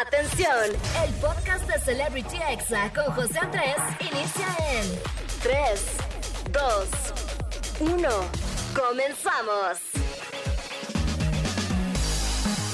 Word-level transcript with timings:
Atención, 0.00 0.64
el 1.04 1.14
podcast 1.16 1.68
de 1.68 1.78
Celebrity 1.80 2.38
Exa 2.50 2.90
con 2.94 3.12
José 3.14 3.38
Andrés 3.38 3.76
inicia 4.00 4.46
en 4.72 4.98
3, 5.42 5.86
2, 6.52 7.90
1. 7.92 8.08
Comenzamos. 8.74 9.78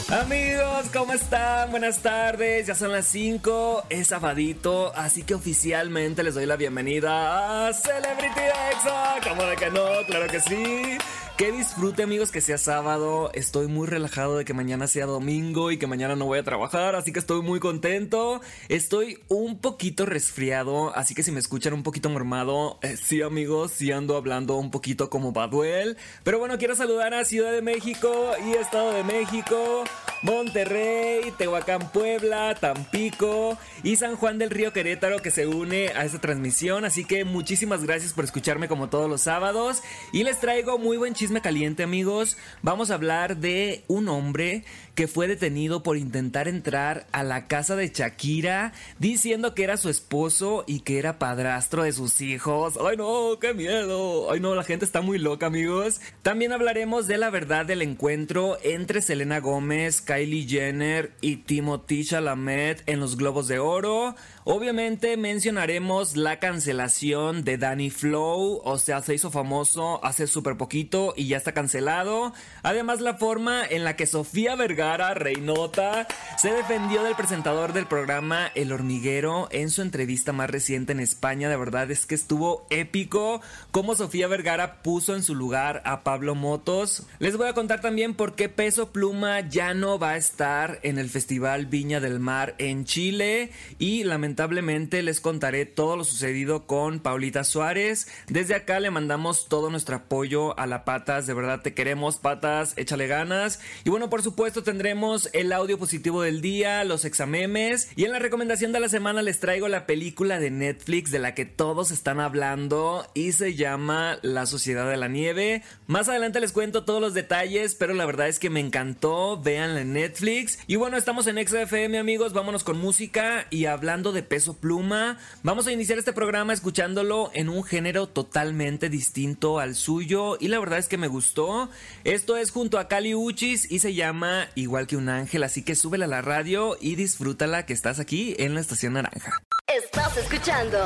Amigos, 0.09 0.87
¿cómo 0.93 1.15
están? 1.15 1.73
Buenas 1.73 1.99
tardes, 1.99 2.69
ya 2.69 2.77
son 2.77 2.93
las 2.93 3.07
5, 3.09 3.87
es 3.91 4.07
sabadito, 4.07 4.95
así 4.95 5.25
que 5.25 5.35
oficialmente 5.35 6.23
les 6.23 6.35
doy 6.37 6.47
la 6.47 6.55
bienvenida 6.55 7.67
a 7.67 7.73
Celebrity 7.73 8.41
Exa. 8.71 9.17
¿Cómo 9.29 9.43
de 9.43 9.57
que 9.57 9.71
no? 9.71 9.85
Claro 10.07 10.29
que 10.29 10.39
sí. 10.39 10.97
Que 11.37 11.53
disfrute 11.53 12.03
amigos 12.03 12.33
que 12.33 12.41
sea 12.41 12.57
sábado. 12.57 13.31
Estoy 13.35 13.67
muy 13.67 13.87
relajado 13.87 14.39
de 14.39 14.47
que 14.47 14.55
mañana 14.55 14.87
sea 14.87 15.05
domingo 15.05 15.71
y 15.71 15.77
que 15.77 15.87
mañana 15.87 16.17
no 16.17 16.25
voy 16.25 16.39
a 16.39 16.43
trabajar, 16.43 16.97
así 16.97 17.13
que 17.13 17.19
estoy 17.19 17.43
muy 17.43 17.61
contento. 17.61 18.41
Estoy 18.71 19.19
un 19.29 19.59
poquito 19.59 20.07
resfriado, 20.07 20.97
así 20.97 21.15
que 21.15 21.23
si 21.23 21.33
me 21.33 21.41
escuchan 21.41 21.75
un 21.75 21.83
poquito 21.83 22.09
mormado, 22.09 22.79
eh, 22.81 22.97
sí 22.97 23.21
amigos, 23.21 23.73
sí 23.73 23.93
ando 23.93 24.17
hablando 24.17 24.57
un 24.57 24.71
poquito 24.71 25.11
como 25.11 25.33
Baduel. 25.33 25.99
Pero 26.25 26.39
bueno, 26.39 26.57
quiero 26.57 26.75
saludar 26.75 27.13
a 27.13 27.23
Ciudad 27.27 27.53
de 27.53 27.61
México 27.61 28.31
y 28.47 28.53
Estado 28.53 28.95
de 28.95 29.05
México, 29.05 29.85
Monterrey, 30.27 31.33
Tehuacán, 31.39 31.93
Puebla, 31.93 32.57
Tampico 32.57 33.57
y 33.85 33.95
San 33.95 34.17
Juan 34.17 34.39
del 34.39 34.51
Río 34.51 34.73
Querétaro 34.73 35.23
que 35.23 35.31
se 35.31 35.47
une 35.47 35.91
a 35.91 36.05
esta 36.05 36.21
transmisión. 36.21 36.85
Así 36.85 37.05
que 37.05 37.25
muchísimas 37.25 37.85
gracias 37.85 38.13
por 38.13 38.25
escucharme 38.25 38.67
como 38.67 38.89
todos 38.89 39.09
los 39.09 39.23
sábados 39.23 39.85
y 40.11 40.25
les 40.25 40.41
traigo 40.41 40.79
muy 40.79 40.97
buen 40.97 41.15
chisme 41.15 41.41
caliente, 41.41 41.85
amigos, 41.85 42.37
vamos 42.61 42.91
a 42.91 42.95
hablar 42.95 43.37
de 43.37 43.85
un 43.87 44.09
hombre 44.09 44.65
que 44.97 45.07
fue 45.07 45.29
detenido 45.29 45.83
por 45.83 45.99
intentar 45.99 46.49
entrar 46.49 47.07
a 47.13 47.23
la 47.23 47.47
casa 47.47 47.77
de 47.77 47.89
Shakira 47.89 48.73
diciendo 48.99 49.55
que 49.55 49.63
era 49.63 49.77
su 49.77 49.91
esposo 49.91 50.65
y 50.67 50.81
que 50.81 50.99
era 50.99 51.19
padrastro 51.19 51.83
de 51.83 51.93
sus 51.93 52.21
hijos. 52.23 52.79
¡Ay 52.85 52.97
no! 52.97 53.39
¡Qué 53.39 53.53
miedo! 53.53 54.31
¡Ay 54.33 54.41
no! 54.41 54.55
La 54.55 54.65
gente 54.65 54.87
está 54.87 55.03
muy 55.03 55.19
loca, 55.19 55.47
amigos. 55.47 56.01
También 56.23 56.53
hablaremos 56.53 57.07
de 57.07 57.19
la 57.19 57.29
verdad 57.29 57.67
del 57.67 57.83
encuentro 57.83 58.57
entre 58.63 59.03
Selena 59.03 59.39
Gómez, 59.39 60.01
Kylie 60.17 60.49
Jenner 60.49 61.13
y 61.21 61.37
Timothy 61.37 62.03
Chalamet 62.03 62.83
en 62.87 63.01
los 63.01 63.19
Globos 63.19 63.49
de 63.49 63.59
Oro. 63.59 64.15
Obviamente 64.45 65.17
mencionaremos 65.17 66.17
la 66.17 66.39
cancelación 66.39 67.43
de 67.45 67.59
Danny 67.59 67.91
Flow, 67.91 68.63
o 68.65 68.79
sea, 68.79 69.03
se 69.03 69.13
hizo 69.13 69.31
famoso 69.31 70.03
hace 70.05 70.29
súper 70.29 70.57
poquito 70.57 71.13
y 71.17 71.27
ya 71.27 71.37
está 71.37 71.53
cancelado. 71.53 72.33
Además, 72.63 73.01
la 73.01 73.15
forma 73.15 73.67
en 73.67 73.83
la 73.83 73.97
que 73.97 74.07
Sofía 74.07 74.55
Vergara, 74.55 75.13
Reinota, 75.15 76.07
se 76.39 76.53
defendió 76.53 77.03
del 77.03 77.17
presentador 77.17 77.73
del 77.73 77.87
programa 77.87 78.53
El 78.55 78.73
Hormiguero 78.73 79.49
en 79.51 79.69
su 79.69 79.83
entrevista 79.83 80.33
más 80.33 80.49
reciente 80.49 80.93
en 80.93 81.01
España, 81.01 81.51
de 81.51 81.57
verdad 81.57 81.91
es 81.91 82.07
que 82.07 82.15
estuvo 82.15 82.67
épico 82.71 83.43
como 83.73 83.97
Sofía 83.97 84.29
Vergara 84.29 84.81
puso 84.83 85.15
en 85.15 85.25
su 85.25 85.35
lugar 85.35 85.83
a 85.85 86.05
Pablo 86.05 86.37
Motos. 86.37 87.03
Les 87.19 87.37
voy 87.37 87.49
a 87.49 87.55
contar 87.55 87.81
también 87.81 88.15
por 88.15 88.37
qué 88.37 88.49
Peso 88.49 88.93
Pluma 88.93 89.41
ya 89.41 89.75
no 89.75 89.96
va 89.99 90.11
a 90.11 90.17
estar 90.17 90.81
en 90.83 90.99
el 90.99 91.11
Festival 91.11 91.67
Viña 91.67 92.01
del 92.01 92.21
Mar 92.21 92.55
en 92.59 92.85
Chile 92.85 93.51
y 93.79 94.05
lamentablemente 94.05 95.03
les 95.03 95.21
contaré 95.21 95.67
todo 95.67 95.97
lo 95.97 96.05
sucedido 96.05 96.67
con 96.67 97.01
Paulita 97.01 97.45
Suárez. 97.45 98.09
Desde 98.29 98.55
acá 98.55 98.81
le 98.81 98.91
mandamos 98.91 99.49
todo 99.49 99.71
nuestro 99.71 99.97
apoyo 99.97 100.59
a 100.59 100.67
la 100.67 100.85
Patas, 100.85 101.27
de 101.27 101.35
verdad 101.35 101.63
te 101.63 101.75
queremos 101.75 102.17
Patas, 102.17 102.75
échale 102.77 103.07
ganas. 103.07 103.61
Y 103.85 103.91
bueno, 103.91 104.11
por 104.11 104.23
supuesto 104.23 104.63
tendremos 104.63 105.31
el 105.33 105.53
audio 105.53 105.79
positivo 105.79 106.23
del 106.23 106.41
día, 106.41 106.85
los 106.85 107.05
examemes 107.05 107.89
y 107.97 108.05
en 108.05 108.13
la 108.13 108.19
recomendación 108.19 108.73
de 108.73 108.81
la 108.81 108.89
semana 108.89 109.23
les 109.23 109.41
traigo 109.41 109.69
la 109.69 109.87
película 109.87 110.39
de 110.39 110.51
Netflix 110.51 111.11
de 111.11 111.19
la 111.19 111.35
que 111.35 111.45
todos 111.45 111.91
están 111.91 112.21
hablando 112.21 113.07
y 113.15 113.33
se 113.33 113.55
llama 113.55 114.19
La 114.23 114.47
Sociedad 114.47 114.89
de 114.89 114.97
la 114.97 115.09
Nieve. 115.09 115.63
Más 115.87 116.09
adelante 116.09 116.41
les 116.41 116.53
cuento 116.53 116.85
todos 116.85 117.01
los 117.01 117.15
detalles, 117.15 117.75
pero 117.75 117.95
la 117.95 118.07
verdad 118.07 118.29
es 118.29 118.39
que 118.39 118.51
me 118.51 118.61
encantó, 118.61 119.41
véanla 119.41 119.81
Netflix. 119.93 120.59
Y 120.67 120.77
bueno, 120.77 120.97
estamos 120.97 121.27
en 121.27 121.37
XFM 121.47 121.99
amigos, 121.99 122.33
vámonos 122.33 122.65
con 122.65 122.79
música 122.79 123.47
y 123.51 123.67
hablando 123.67 124.13
de 124.13 124.23
peso 124.23 124.55
pluma. 124.55 125.19
Vamos 125.43 125.67
a 125.67 125.73
iniciar 125.73 125.99
este 125.99 126.13
programa 126.13 126.53
escuchándolo 126.53 127.31
en 127.35 127.49
un 127.49 127.65
género 127.65 128.07
totalmente 128.09 128.89
distinto 128.89 129.59
al 129.59 129.75
suyo 129.75 130.37
y 130.41 130.49
la 130.49 130.59
verdad 130.59 130.79
es 130.79 130.89
que 130.89 130.99
me 130.99 131.09
gustó. 131.09 131.71
Esto 132.05 132.37
es 132.37 132.51
junto 132.51 132.79
a 132.79 132.89
Cali 132.89 133.15
Uchis 133.15 133.71
y 133.71 133.79
se 133.79 133.95
llama 133.95 134.49
Igual 134.55 134.87
que 134.87 134.97
un 134.97 135.09
ángel, 135.09 135.43
así 135.43 135.63
que 135.63 135.75
súbela 135.75 136.07
a 136.07 136.09
la 136.09 136.23
radio 136.23 136.77
y 136.81 136.97
disfrútala 136.97 137.67
que 137.67 137.73
estás 137.73 138.01
aquí 138.01 138.35
en 138.39 138.55
la 138.55 138.61
estación 138.61 138.95
naranja. 138.95 139.33
Estás 139.67 140.17
escuchando 140.17 140.79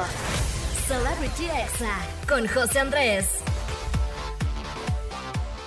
Celebrity 0.87 1.45
Exa 1.45 1.99
con 2.29 2.47
José 2.49 2.81
Andrés. 2.81 3.27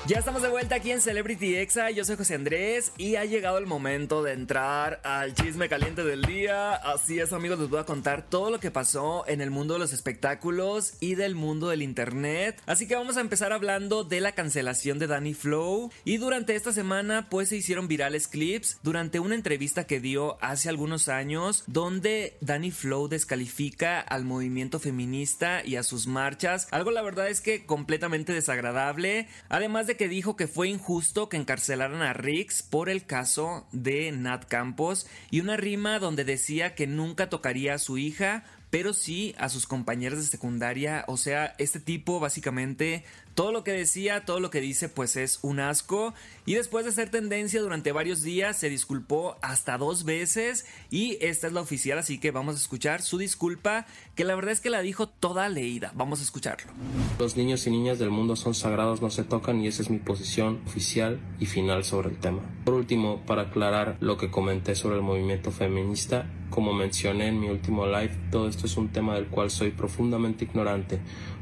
Ya 0.06 0.20
estamos 0.20 0.42
de 0.42 0.50
vuelta 0.50 0.76
aquí 0.76 0.92
en 0.92 1.00
Celebrity 1.00 1.56
Exa, 1.56 1.90
yo 1.90 2.04
soy 2.04 2.18
José 2.18 2.36
Andrés 2.36 2.92
y 2.98 3.16
ha 3.16 3.24
llegado 3.24 3.58
el 3.58 3.66
momento 3.66 4.22
de 4.22 4.34
entrar 4.34 5.00
al 5.06 5.34
chisme 5.34 5.70
caliente 5.70 6.04
del 6.04 6.24
día. 6.24 6.74
Así 6.74 7.20
es 7.20 7.32
amigos, 7.32 7.58
les 7.58 7.70
voy 7.70 7.80
a 7.80 7.86
contar 7.86 8.28
todo 8.28 8.52
lo 8.52 8.60
que 8.60 8.70
pasó 8.70 9.24
en 9.30 9.40
el 9.40 9.50
mundo 9.50 9.76
de 9.76 9.80
los 9.80 9.94
espectáculos 9.94 10.96
y 11.00 11.16
del 11.16 11.36
mundo 11.36 11.70
del 11.70 11.82
internet. 11.82 12.62
Así 12.66 12.86
que 12.86 12.98
vamos 12.98 13.16
a 13.16 13.22
empezar 13.22 13.54
hablando 13.54 14.04
de 14.04 14.20
la 14.20 14.34
cancelación 14.34 15.00
de 15.00 15.08
Danny 15.08 15.34
Flow. 15.34 15.90
Y 16.04 16.18
durante 16.18 16.56
esta 16.56 16.74
semana 16.74 17.30
pues 17.30 17.48
se 17.48 17.56
hicieron 17.56 17.88
virales 17.88 18.28
clips 18.28 18.80
durante 18.84 19.22
una 19.22 19.36
entrevista 19.36 19.86
que 19.86 20.02
dio 20.02 20.38
hace 20.42 20.68
algunos 20.68 21.08
años 21.08 21.64
donde 21.68 22.36
Danny 22.42 22.72
Flow 22.72 23.08
descalifica 23.08 24.02
al 24.02 24.26
movimiento 24.26 24.82
feminista 24.82 25.66
y 25.66 25.78
a 25.78 25.84
sus 25.84 26.08
marchas. 26.08 26.68
Algo 26.72 26.92
la 26.92 27.02
verdad 27.02 27.30
es 27.30 27.40
que 27.40 27.66
completamente 27.66 28.34
desagradable. 28.34 29.30
Además 29.48 29.88
de 29.88 29.93
que 29.98 30.08
dijo 30.08 30.36
que 30.36 30.48
fue 30.48 30.68
injusto 30.68 31.30
que 31.30 31.38
encarcelaran 31.38 32.02
a 32.02 32.14
Riggs 32.14 32.64
por 32.64 32.90
el 32.90 33.06
caso 33.06 33.68
de 33.72 34.12
Nat 34.12 34.46
Campos 34.46 35.08
y 35.32 35.40
una 35.40 35.58
rima 35.58 36.00
donde 36.00 36.24
decía 36.24 36.76
que 36.76 36.88
nunca 36.88 37.30
tocaría 37.30 37.74
a 37.74 37.80
su 37.80 37.98
hija 37.98 38.44
pero 38.74 38.94
sí 38.94 39.36
a 39.38 39.50
sus 39.50 39.68
compañeras 39.68 40.18
de 40.18 40.26
secundaria. 40.26 41.06
O 41.08 41.16
sea, 41.16 41.54
este 41.60 41.80
tipo 41.80 42.20
básicamente 42.20 43.06
todo 43.36 43.52
lo 43.52 43.64
que 43.64 43.72
decía, 43.72 44.26
todo 44.26 44.40
lo 44.40 44.50
que 44.50 44.62
dice, 44.62 44.90
pues 44.90 45.16
es 45.16 45.40
un 45.42 45.60
asco. 45.60 46.14
Y 46.46 46.56
después 46.56 46.86
de 46.86 46.92
ser 46.92 47.10
tendencia 47.10 47.62
durante 47.62 47.92
varios 47.92 48.22
días, 48.22 48.58
se 48.58 48.70
disculpó 48.70 49.38
hasta 49.42 49.78
dos 49.78 50.04
veces. 50.04 50.66
Y 50.90 51.18
esta 51.22 51.48
es 51.48 51.54
la 51.54 51.62
oficial, 51.62 51.98
así 51.98 52.20
que 52.20 52.32
vamos 52.32 52.56
a 52.56 52.60
escuchar 52.60 53.02
su 53.02 53.18
disculpa, 53.18 53.86
que 54.16 54.24
la 54.24 54.36
verdad 54.36 54.52
es 54.52 54.62
que 54.62 54.70
la 54.70 54.82
dijo 54.82 55.08
toda 55.08 55.50
leída. 55.50 55.92
Vamos 55.96 56.20
a 56.20 56.24
escucharlo. 56.24 56.72
Los 57.20 57.38
niños 57.38 57.66
y 57.68 57.72
niñas 57.72 58.00
del 58.00 58.12
mundo 58.12 58.36
son 58.36 58.54
sagrados, 58.54 59.02
no 59.02 59.10
se 59.10 59.24
tocan 59.24 59.62
y 59.62 59.68
esa 59.68 59.82
es 59.82 59.90
mi 59.90 60.00
posición 60.00 60.62
oficial 60.66 61.20
y 61.40 61.46
final 61.46 61.84
sobre 61.84 62.10
el 62.10 62.18
tema. 62.18 62.42
Por 62.66 62.74
último, 62.76 63.22
para 63.26 63.44
aclarar 63.44 63.98
lo 64.00 64.18
que 64.18 64.30
comenté 64.30 64.76
sobre 64.76 64.98
el 64.98 65.02
movimiento 65.02 65.52
feminista, 65.52 66.30
como 66.50 66.74
mencioné 66.74 67.28
en 67.28 67.40
mi 67.40 67.50
último 67.50 67.88
live, 67.88 68.16
todo 68.32 68.48
esto 68.48 68.68
es 68.68 68.78
un 68.78 68.90
tema 68.90 69.16
del 69.16 69.28
cual 69.28 69.50
soy 69.50 69.72
profundamente 69.72 70.46
ignorante. 70.46 71.00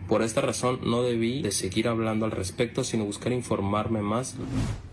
Por 0.07 0.23
esta 0.23 0.41
razón 0.41 0.79
no 0.83 1.03
debí 1.03 1.41
de 1.41 1.51
seguir 1.51 1.80
hablando 1.87 2.25
al 2.25 2.31
respecto, 2.31 2.83
sino 2.83 3.05
buscar 3.05 3.31
informarme 3.31 4.01
más. 4.01 4.35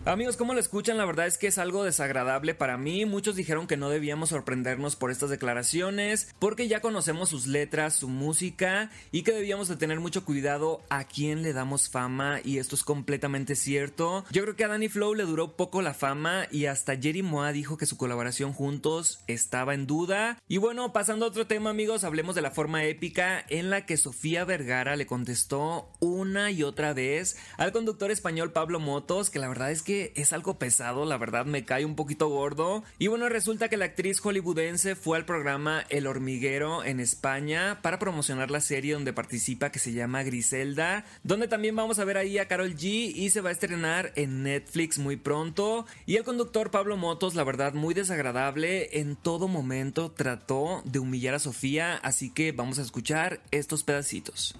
Amigos, 0.08 0.38
como 0.38 0.54
lo 0.54 0.60
escuchan, 0.60 0.96
la 0.96 1.04
verdad 1.04 1.26
es 1.26 1.36
que 1.36 1.48
es 1.48 1.58
algo 1.58 1.84
desagradable 1.84 2.54
para 2.54 2.78
mí. 2.78 3.04
Muchos 3.04 3.36
dijeron 3.36 3.66
que 3.66 3.76
no 3.76 3.90
debíamos 3.90 4.30
sorprendernos 4.30 4.96
por 4.96 5.10
estas 5.10 5.28
declaraciones, 5.28 6.34
porque 6.38 6.66
ya 6.66 6.80
conocemos 6.80 7.28
sus 7.28 7.46
letras, 7.46 7.96
su 7.96 8.08
música, 8.08 8.90
y 9.12 9.22
que 9.22 9.32
debíamos 9.32 9.68
de 9.68 9.76
tener 9.76 10.00
mucho 10.00 10.24
cuidado 10.24 10.80
a 10.88 11.04
quién 11.04 11.42
le 11.42 11.52
damos 11.52 11.90
fama, 11.90 12.40
y 12.42 12.56
esto 12.56 12.74
es 12.74 12.84
completamente 12.84 13.54
cierto. 13.54 14.24
Yo 14.30 14.44
creo 14.44 14.56
que 14.56 14.64
a 14.64 14.68
Danny 14.68 14.88
Flow 14.88 15.12
le 15.14 15.24
duró 15.24 15.58
poco 15.58 15.82
la 15.82 15.92
fama, 15.92 16.46
y 16.50 16.64
hasta 16.64 16.96
Jerry 16.96 17.22
Moa 17.22 17.52
dijo 17.52 17.76
que 17.76 17.84
su 17.84 17.98
colaboración 17.98 18.54
juntos 18.54 19.22
estaba 19.26 19.74
en 19.74 19.86
duda. 19.86 20.38
Y 20.48 20.56
bueno, 20.56 20.90
pasando 20.94 21.26
a 21.26 21.28
otro 21.28 21.46
tema, 21.46 21.68
amigos, 21.68 22.04
hablemos 22.04 22.34
de 22.34 22.40
la 22.40 22.50
forma 22.50 22.82
épica 22.84 23.44
en 23.50 23.68
la 23.68 23.84
que 23.84 23.98
Sofía 23.98 24.46
Vergara 24.46 24.96
le 24.96 25.04
contestó 25.04 25.90
una 26.00 26.50
y 26.50 26.62
otra 26.62 26.94
vez 26.94 27.36
al 27.58 27.72
conductor 27.72 28.10
español 28.10 28.52
Pablo 28.52 28.80
Motos, 28.80 29.28
que 29.28 29.38
la 29.38 29.48
verdad 29.48 29.70
es 29.70 29.82
que 29.82 29.97
es 30.16 30.32
algo 30.32 30.58
pesado, 30.58 31.04
la 31.04 31.16
verdad 31.16 31.46
me 31.46 31.64
cae 31.64 31.84
un 31.84 31.94
poquito 31.94 32.28
gordo. 32.28 32.84
Y 32.98 33.06
bueno, 33.06 33.28
resulta 33.28 33.68
que 33.68 33.76
la 33.76 33.86
actriz 33.86 34.20
hollywoodense 34.20 34.94
fue 34.94 35.16
al 35.16 35.24
programa 35.24 35.84
El 35.88 36.06
Hormiguero 36.06 36.84
en 36.84 37.00
España 37.00 37.80
para 37.82 37.98
promocionar 37.98 38.50
la 38.50 38.60
serie 38.60 38.94
donde 38.94 39.12
participa 39.12 39.70
que 39.70 39.78
se 39.78 39.92
llama 39.92 40.22
Griselda, 40.22 41.04
donde 41.22 41.48
también 41.48 41.76
vamos 41.76 41.98
a 41.98 42.04
ver 42.04 42.16
ahí 42.16 42.38
a 42.38 42.48
Carol 42.48 42.74
G 42.74 43.12
y 43.14 43.30
se 43.30 43.40
va 43.40 43.50
a 43.50 43.52
estrenar 43.52 44.12
en 44.16 44.42
Netflix 44.42 44.98
muy 44.98 45.16
pronto. 45.16 45.86
Y 46.06 46.16
el 46.16 46.24
conductor 46.24 46.70
Pablo 46.70 46.96
Motos, 46.96 47.34
la 47.34 47.44
verdad 47.44 47.74
muy 47.74 47.94
desagradable, 47.94 49.00
en 49.00 49.16
todo 49.16 49.48
momento 49.48 50.10
trató 50.10 50.82
de 50.84 50.98
humillar 50.98 51.34
a 51.34 51.38
Sofía, 51.38 51.96
así 51.96 52.30
que 52.30 52.52
vamos 52.52 52.78
a 52.78 52.82
escuchar 52.82 53.40
estos 53.50 53.84
pedacitos. 53.84 54.54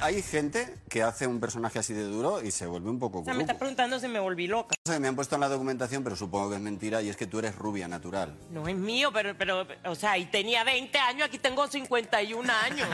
Hay 0.00 0.22
gente 0.22 0.74
que 0.88 1.02
hace 1.02 1.26
un 1.26 1.40
personaje 1.40 1.78
así 1.78 1.94
de 1.94 2.04
duro 2.04 2.42
y 2.42 2.50
se 2.50 2.66
vuelve 2.66 2.90
un 2.90 2.98
poco... 2.98 3.20
O 3.20 3.24
sea, 3.24 3.34
me 3.34 3.42
está 3.42 3.58
preguntando 3.58 3.98
si 3.98 4.08
me 4.08 4.20
volví 4.20 4.46
loca. 4.46 4.69
Me 5.00 5.08
han 5.08 5.14
puesto 5.16 5.34
en 5.36 5.40
la 5.40 5.48
documentación, 5.48 6.02
pero 6.02 6.16
supongo 6.16 6.50
que 6.50 6.56
es 6.56 6.60
mentira, 6.62 7.00
y 7.02 7.08
es 7.08 7.16
que 7.16 7.26
tú 7.26 7.38
eres 7.38 7.54
rubia 7.56 7.86
natural. 7.88 8.36
No 8.50 8.66
es 8.66 8.74
mío, 8.76 9.10
pero, 9.12 9.36
pero, 9.38 9.66
o 9.84 9.94
sea, 9.94 10.18
y 10.18 10.26
tenía 10.26 10.64
20 10.64 10.98
años, 10.98 11.26
aquí 11.28 11.38
tengo 11.38 11.66
51 11.68 12.52
años. 12.64 12.88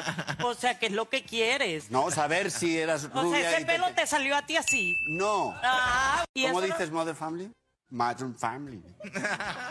O 0.44 0.54
sea, 0.54 0.78
¿qué 0.78 0.86
es 0.86 0.92
lo 0.92 1.08
que 1.08 1.22
quieres? 1.24 1.90
No, 1.90 2.10
saber 2.10 2.50
si 2.50 2.76
eras 2.78 3.04
rubia. 3.10 3.22
O 3.22 3.30
sea, 3.30 3.50
ese 3.52 3.62
y 3.62 3.64
pelo 3.64 3.86
te 3.94 4.06
salió 4.06 4.36
a 4.36 4.42
ti 4.44 4.56
así. 4.56 4.94
No. 5.08 5.54
Ah, 5.62 6.24
¿y 6.34 6.46
¿Cómo 6.46 6.60
no- 6.60 6.66
dices 6.66 6.90
Mother 6.90 7.14
Family? 7.14 7.50
Modern 7.88 8.36
Family. 8.36 8.82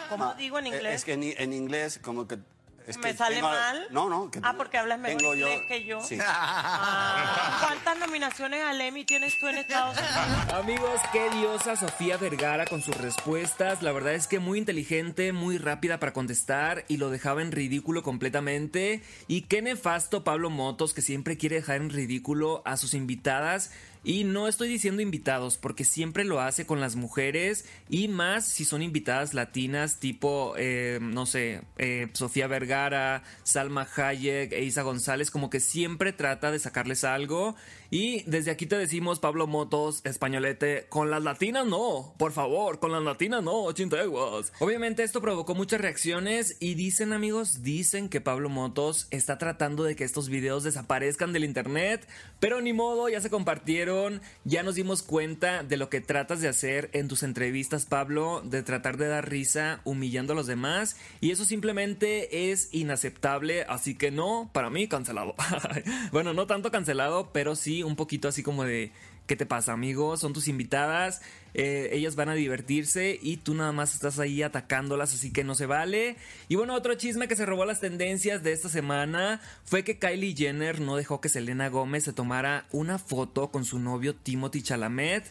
¿Cómo 0.09 0.33
digo 0.35 0.57
en 0.59 0.65
Eh, 0.67 0.69
inglés? 0.69 0.95
Es 0.95 1.05
que 1.05 1.13
en, 1.13 1.23
en 1.23 1.53
inglés, 1.53 1.99
como 2.01 2.27
que. 2.27 2.39
Es 2.87 2.97
¿Me 2.97 3.11
que 3.11 3.17
sale 3.17 3.35
tengo- 3.35 3.49
mal? 3.49 3.87
No, 3.91 4.09
no. 4.09 4.29
que 4.31 4.39
Ah, 4.43 4.53
porque 4.57 4.77
hablas 4.77 4.99
mejor 4.99 5.17
tengo 5.19 5.33
inglés 5.35 5.61
que 5.67 5.83
yo. 5.85 6.01
Sí. 6.01 6.17
Ah, 6.21 7.59
¿Cuántas 7.61 7.97
nominaciones 7.99 8.63
al 8.63 8.79
Emmy 8.81 9.05
tienes 9.05 9.37
tú 9.39 9.47
en 9.47 9.57
Estados 9.57 9.97
Unidos? 9.97 10.53
Amigos, 10.53 11.01
qué 11.11 11.29
diosa 11.31 11.75
Sofía 11.75 12.17
Vergara 12.17 12.65
con 12.65 12.81
sus 12.81 12.95
respuestas. 12.97 13.81
La 13.81 13.91
verdad 13.91 14.13
es 14.13 14.27
que 14.27 14.39
muy 14.39 14.59
inteligente, 14.59 15.31
muy 15.33 15.57
rápida 15.57 15.99
para 15.99 16.13
contestar 16.13 16.85
y 16.87 16.97
lo 16.97 17.09
dejaba 17.09 17.41
en 17.41 17.51
ridículo 17.51 18.03
completamente. 18.03 19.01
Y 19.27 19.41
qué 19.43 19.61
nefasto 19.61 20.23
Pablo 20.23 20.49
Motos 20.49 20.93
que 20.93 21.01
siempre 21.01 21.37
quiere 21.37 21.57
dejar 21.57 21.77
en 21.77 21.89
ridículo 21.89 22.61
a 22.65 22.77
sus 22.77 22.93
invitadas. 22.93 23.71
Y 24.05 24.23
no 24.23 24.47
estoy 24.47 24.67
diciendo 24.67 25.01
invitados 25.01 25.57
porque 25.57 25.83
siempre 25.83 26.23
lo 26.25 26.39
hace 26.39 26.67
con 26.67 26.79
las 26.79 26.95
mujeres 26.95 27.65
y 27.89 28.07
más 28.07 28.45
si 28.47 28.63
son 28.63 28.83
invitadas 28.83 29.33
latinas 29.33 29.99
tipo, 29.99 30.53
eh, 30.57 30.99
no 31.01 31.25
sé, 31.25 31.61
eh, 31.79 32.09
Sofía 32.13 32.45
Vergara, 32.45 33.23
Salma 33.41 33.87
Hayek 33.95 34.53
e 34.53 34.63
Isa 34.63 34.83
González, 34.83 35.31
como 35.31 35.49
que 35.49 35.59
siempre 35.59 36.13
trata 36.13 36.51
de 36.51 36.59
sacarles 36.59 37.03
algo. 37.03 37.55
Y 37.89 38.23
desde 38.23 38.51
aquí 38.51 38.65
te 38.65 38.77
decimos, 38.77 39.19
Pablo 39.19 39.47
Motos, 39.47 40.01
españolete, 40.03 40.85
con 40.89 41.09
las 41.09 41.23
latinas 41.23 41.65
no, 41.65 42.13
por 42.17 42.31
favor, 42.31 42.79
con 42.79 42.91
las 42.91 43.01
latinas 43.01 43.41
no, 43.41 43.71
chinteguas. 43.71 44.53
Obviamente 44.59 45.03
esto 45.03 45.21
provocó 45.21 45.55
muchas 45.55 45.81
reacciones 45.81 46.57
y 46.59 46.75
dicen 46.75 47.13
amigos, 47.13 47.63
dicen 47.63 48.09
que 48.09 48.21
Pablo 48.21 48.49
Motos 48.49 49.07
está 49.09 49.37
tratando 49.37 49.83
de 49.83 49.95
que 49.95 50.03
estos 50.03 50.29
videos 50.29 50.63
desaparezcan 50.63 51.33
del 51.33 51.43
internet, 51.43 52.07
pero 52.39 52.61
ni 52.61 52.73
modo, 52.73 53.09
ya 53.09 53.21
se 53.21 53.29
compartieron, 53.29 53.94
ya 54.43 54.63
nos 54.63 54.75
dimos 54.75 55.01
cuenta 55.01 55.63
de 55.63 55.77
lo 55.77 55.89
que 55.89 56.01
tratas 56.01 56.41
de 56.41 56.47
hacer 56.47 56.89
en 56.93 57.07
tus 57.07 57.23
entrevistas, 57.23 57.85
Pablo, 57.85 58.41
de 58.43 58.63
tratar 58.63 58.97
de 58.97 59.07
dar 59.07 59.29
risa 59.29 59.81
humillando 59.83 60.33
a 60.33 60.35
los 60.35 60.47
demás 60.47 60.97
y 61.21 61.31
eso 61.31 61.45
simplemente 61.45 62.51
es 62.51 62.69
inaceptable, 62.71 63.63
así 63.63 63.95
que 63.95 64.11
no, 64.11 64.49
para 64.53 64.69
mí 64.69 64.87
cancelado. 64.87 65.35
bueno, 66.11 66.33
no 66.33 66.47
tanto 66.47 66.71
cancelado, 66.71 67.31
pero 67.31 67.55
sí 67.55 67.83
un 67.83 67.95
poquito 67.95 68.27
así 68.27 68.43
como 68.43 68.63
de... 68.63 68.91
¿Qué 69.27 69.35
te 69.35 69.47
pasa, 69.47 69.73
amigo? 69.73 70.17
Son 70.17 70.33
tus 70.33 70.47
invitadas, 70.47 71.21
eh, 71.55 71.89
ellas 71.93 72.15
van 72.15 72.29
a 72.29 72.35
divertirse 72.35 73.17
y 73.19 73.37
tú 73.37 73.55
nada 73.55 73.71
más 73.71 73.95
estás 73.95 74.19
ahí 74.19 74.43
atacándolas, 74.43 75.15
así 75.15 75.33
que 75.33 75.43
no 75.43 75.55
se 75.55 75.65
vale. 75.65 76.17
Y 76.47 76.55
bueno, 76.55 76.75
otro 76.75 76.93
chisme 76.93 77.27
que 77.27 77.35
se 77.35 77.47
robó 77.47 77.65
las 77.65 77.79
tendencias 77.79 78.43
de 78.43 78.51
esta 78.51 78.69
semana 78.69 79.41
fue 79.63 79.83
que 79.83 79.97
Kylie 79.97 80.35
Jenner 80.35 80.79
no 80.79 80.95
dejó 80.95 81.21
que 81.21 81.29
Selena 81.29 81.69
Gómez 81.69 82.03
se 82.03 82.13
tomara 82.13 82.67
una 82.71 82.99
foto 82.99 83.49
con 83.49 83.65
su 83.65 83.79
novio 83.79 84.15
Timothy 84.15 84.61
Chalamet. 84.61 85.25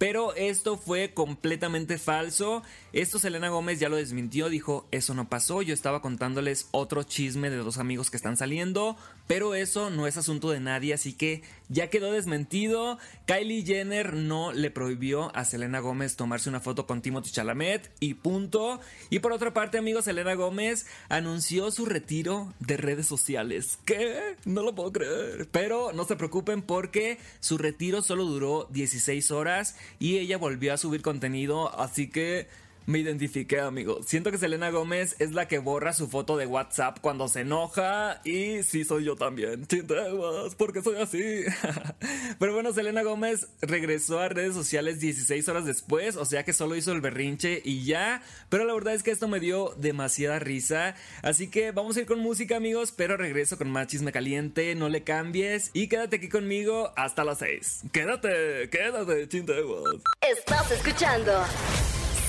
Pero 0.00 0.34
esto 0.34 0.78
fue 0.78 1.12
completamente 1.12 1.98
falso. 1.98 2.62
Esto 2.94 3.18
Selena 3.18 3.50
Gómez 3.50 3.80
ya 3.80 3.90
lo 3.90 3.96
desmintió, 3.96 4.48
dijo, 4.48 4.88
eso 4.92 5.12
no 5.12 5.28
pasó, 5.28 5.60
yo 5.60 5.74
estaba 5.74 6.00
contándoles 6.00 6.68
otro 6.70 7.02
chisme 7.02 7.50
de 7.50 7.58
dos 7.58 7.76
amigos 7.76 8.10
que 8.10 8.16
están 8.16 8.38
saliendo, 8.38 8.96
pero 9.30 9.54
eso 9.54 9.90
no 9.90 10.08
es 10.08 10.16
asunto 10.16 10.50
de 10.50 10.58
nadie, 10.58 10.92
así 10.92 11.12
que 11.12 11.42
ya 11.68 11.88
quedó 11.88 12.10
desmentido. 12.10 12.98
Kylie 13.26 13.64
Jenner 13.64 14.14
no 14.14 14.50
le 14.50 14.72
prohibió 14.72 15.30
a 15.36 15.44
Selena 15.44 15.78
Gómez 15.78 16.16
tomarse 16.16 16.48
una 16.48 16.58
foto 16.58 16.84
con 16.84 17.00
Timothy 17.00 17.30
Chalamet 17.30 17.92
y 18.00 18.14
punto. 18.14 18.80
Y 19.08 19.20
por 19.20 19.32
otra 19.32 19.54
parte, 19.54 19.78
amigos, 19.78 20.06
Selena 20.06 20.34
Gómez 20.34 20.86
anunció 21.08 21.70
su 21.70 21.86
retiro 21.86 22.52
de 22.58 22.76
redes 22.76 23.06
sociales. 23.06 23.78
¿Qué? 23.84 24.34
No 24.46 24.64
lo 24.64 24.74
puedo 24.74 24.90
creer. 24.90 25.46
Pero 25.52 25.92
no 25.92 26.02
se 26.02 26.16
preocupen 26.16 26.60
porque 26.60 27.18
su 27.38 27.56
retiro 27.56 28.02
solo 28.02 28.24
duró 28.24 28.66
16 28.72 29.30
horas 29.30 29.76
y 30.00 30.18
ella 30.18 30.38
volvió 30.38 30.74
a 30.74 30.76
subir 30.76 31.02
contenido, 31.02 31.78
así 31.78 32.10
que 32.10 32.48
me 32.86 32.98
identifiqué, 32.98 33.60
amigos. 33.60 34.06
Siento 34.06 34.30
que 34.30 34.38
Selena 34.38 34.70
Gómez 34.70 35.16
es 35.18 35.32
la 35.32 35.46
que 35.46 35.58
borra 35.58 35.92
su 35.92 36.08
foto 36.08 36.36
de 36.36 36.46
WhatsApp 36.46 36.98
cuando 37.00 37.28
se 37.28 37.40
enoja 37.40 38.20
y 38.24 38.62
sí 38.62 38.84
soy 38.84 39.04
yo 39.04 39.16
también. 39.16 39.66
Chinteguas, 39.66 40.54
porque 40.56 40.82
soy 40.82 40.96
así. 40.96 41.44
Pero 42.38 42.52
bueno, 42.52 42.72
Selena 42.72 43.02
Gómez 43.02 43.48
regresó 43.60 44.18
a 44.20 44.28
redes 44.28 44.54
sociales 44.54 45.00
16 45.00 45.48
horas 45.48 45.64
después, 45.64 46.16
o 46.16 46.24
sea 46.24 46.44
que 46.44 46.52
solo 46.52 46.76
hizo 46.76 46.92
el 46.92 47.00
berrinche 47.00 47.62
y 47.64 47.84
ya. 47.84 48.22
Pero 48.48 48.64
la 48.64 48.74
verdad 48.74 48.94
es 48.94 49.02
que 49.02 49.10
esto 49.10 49.28
me 49.28 49.40
dio 49.40 49.74
demasiada 49.76 50.38
risa. 50.38 50.94
Así 51.22 51.48
que 51.48 51.72
vamos 51.72 51.96
a 51.96 52.00
ir 52.00 52.06
con 52.06 52.18
música, 52.18 52.56
amigos, 52.56 52.92
pero 52.96 53.16
regreso 53.16 53.58
con 53.58 53.70
más 53.70 53.86
chisme 53.86 54.12
caliente. 54.12 54.74
No 54.74 54.88
le 54.88 55.04
cambies 55.04 55.70
y 55.74 55.88
quédate 55.88 56.16
aquí 56.16 56.28
conmigo 56.28 56.92
hasta 56.96 57.24
las 57.24 57.38
6. 57.38 57.82
Quédate, 57.92 58.68
quédate, 58.70 59.28
chinteguas. 59.28 59.96
Estás 60.20 60.70
escuchando 60.70 61.44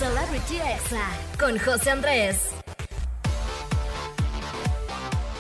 Celebrity 0.01 0.56
Exa 0.56 1.07
con 1.39 1.59
José 1.59 1.92
Andrés. 1.92 2.50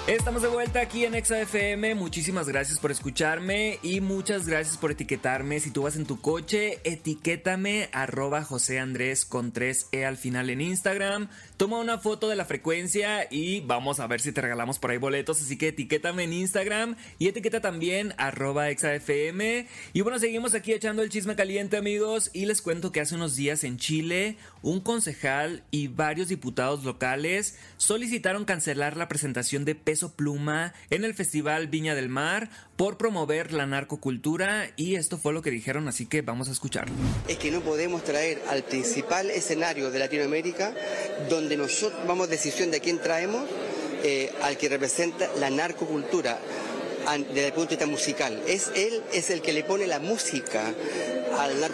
Estamos 0.05 0.43
de 0.43 0.49
vuelta 0.49 0.81
aquí 0.81 1.03
en 1.03 1.15
Exa 1.15 1.39
FM. 1.41 1.95
Muchísimas 1.95 2.47
gracias 2.47 2.77
por 2.77 2.91
escucharme 2.91 3.79
y 3.81 4.01
muchas 4.01 4.45
gracias 4.45 4.77
por 4.77 4.91
etiquetarme. 4.91 5.59
Si 5.59 5.71
tú 5.71 5.81
vas 5.81 5.95
en 5.95 6.05
tu 6.05 6.21
coche, 6.21 6.79
etiquétame 6.83 7.89
arroba 7.91 8.43
José 8.43 8.79
Andrés 8.79 9.25
con 9.25 9.51
3E 9.51 10.05
al 10.05 10.17
final 10.17 10.51
en 10.51 10.61
Instagram. 10.61 11.29
Toma 11.61 11.77
una 11.77 11.99
foto 11.99 12.27
de 12.27 12.35
la 12.35 12.45
frecuencia 12.45 13.27
y 13.29 13.59
vamos 13.59 13.99
a 13.99 14.07
ver 14.07 14.19
si 14.19 14.31
te 14.31 14.41
regalamos 14.41 14.79
por 14.79 14.89
ahí 14.89 14.97
boletos. 14.97 15.39
Así 15.43 15.59
que 15.59 15.67
etiquétame 15.67 16.23
en 16.23 16.33
Instagram 16.33 16.95
y 17.19 17.27
etiqueta 17.27 17.61
también 17.61 18.15
arroba 18.17 18.71
Exa 18.71 18.95
FM. 18.95 19.67
Y 19.93 20.01
bueno, 20.01 20.17
seguimos 20.17 20.55
aquí 20.55 20.73
echando 20.73 21.03
el 21.03 21.11
chisme 21.11 21.35
caliente, 21.35 21.77
amigos. 21.77 22.31
Y 22.33 22.47
les 22.47 22.63
cuento 22.63 22.91
que 22.91 22.99
hace 22.99 23.13
unos 23.13 23.35
días 23.35 23.63
en 23.63 23.77
Chile, 23.77 24.37
un 24.63 24.81
concejal 24.81 25.63
y 25.69 25.87
varios 25.87 26.29
diputados 26.29 26.83
locales 26.83 27.59
solicitaron 27.77 28.43
cancelar 28.43 28.97
la 28.97 29.07
presentación 29.07 29.63
de 29.63 29.75
Peso 29.75 30.15
Pluma 30.15 30.73
en 30.89 31.05
el 31.05 31.13
Festival 31.13 31.67
Viña 31.67 31.93
del 31.93 32.09
Mar 32.09 32.49
por 32.75 32.97
promover 32.97 33.53
la 33.53 33.67
narcocultura 33.67 34.71
y 34.75 34.95
esto 34.95 35.19
fue 35.19 35.33
lo 35.33 35.43
que 35.43 35.51
dijeron, 35.51 35.87
así 35.87 36.07
que 36.07 36.23
vamos 36.23 36.49
a 36.49 36.51
escucharlo. 36.51 36.95
es 37.27 37.37
que 37.37 37.51
no 37.51 37.61
podemos 37.61 38.03
traer 38.03 38.41
al 38.49 38.63
principal 38.63 39.29
escenario 39.29 39.91
de 39.91 39.99
Latinoamérica, 39.99 40.73
donde 41.29 41.50
nosotros 41.57 42.01
tomamos 42.01 42.29
decisión 42.29 42.71
de 42.71 42.79
quién 42.79 42.99
traemos, 42.99 43.43
eh, 44.03 44.31
al 44.41 44.57
que 44.57 44.69
representa 44.69 45.29
la 45.39 45.49
narcocultura 45.49 46.39
desde 47.33 47.47
el 47.47 47.53
punto 47.53 47.69
de 47.69 47.75
vista 47.75 47.85
musical. 47.87 48.41
Es 48.47 48.71
él 48.75 49.01
es 49.11 49.29
el 49.29 49.41
que 49.41 49.53
le 49.53 49.63
pone 49.63 49.87
la 49.87 49.99
música 49.99 50.73
a 51.37 51.47
la. 51.47 51.69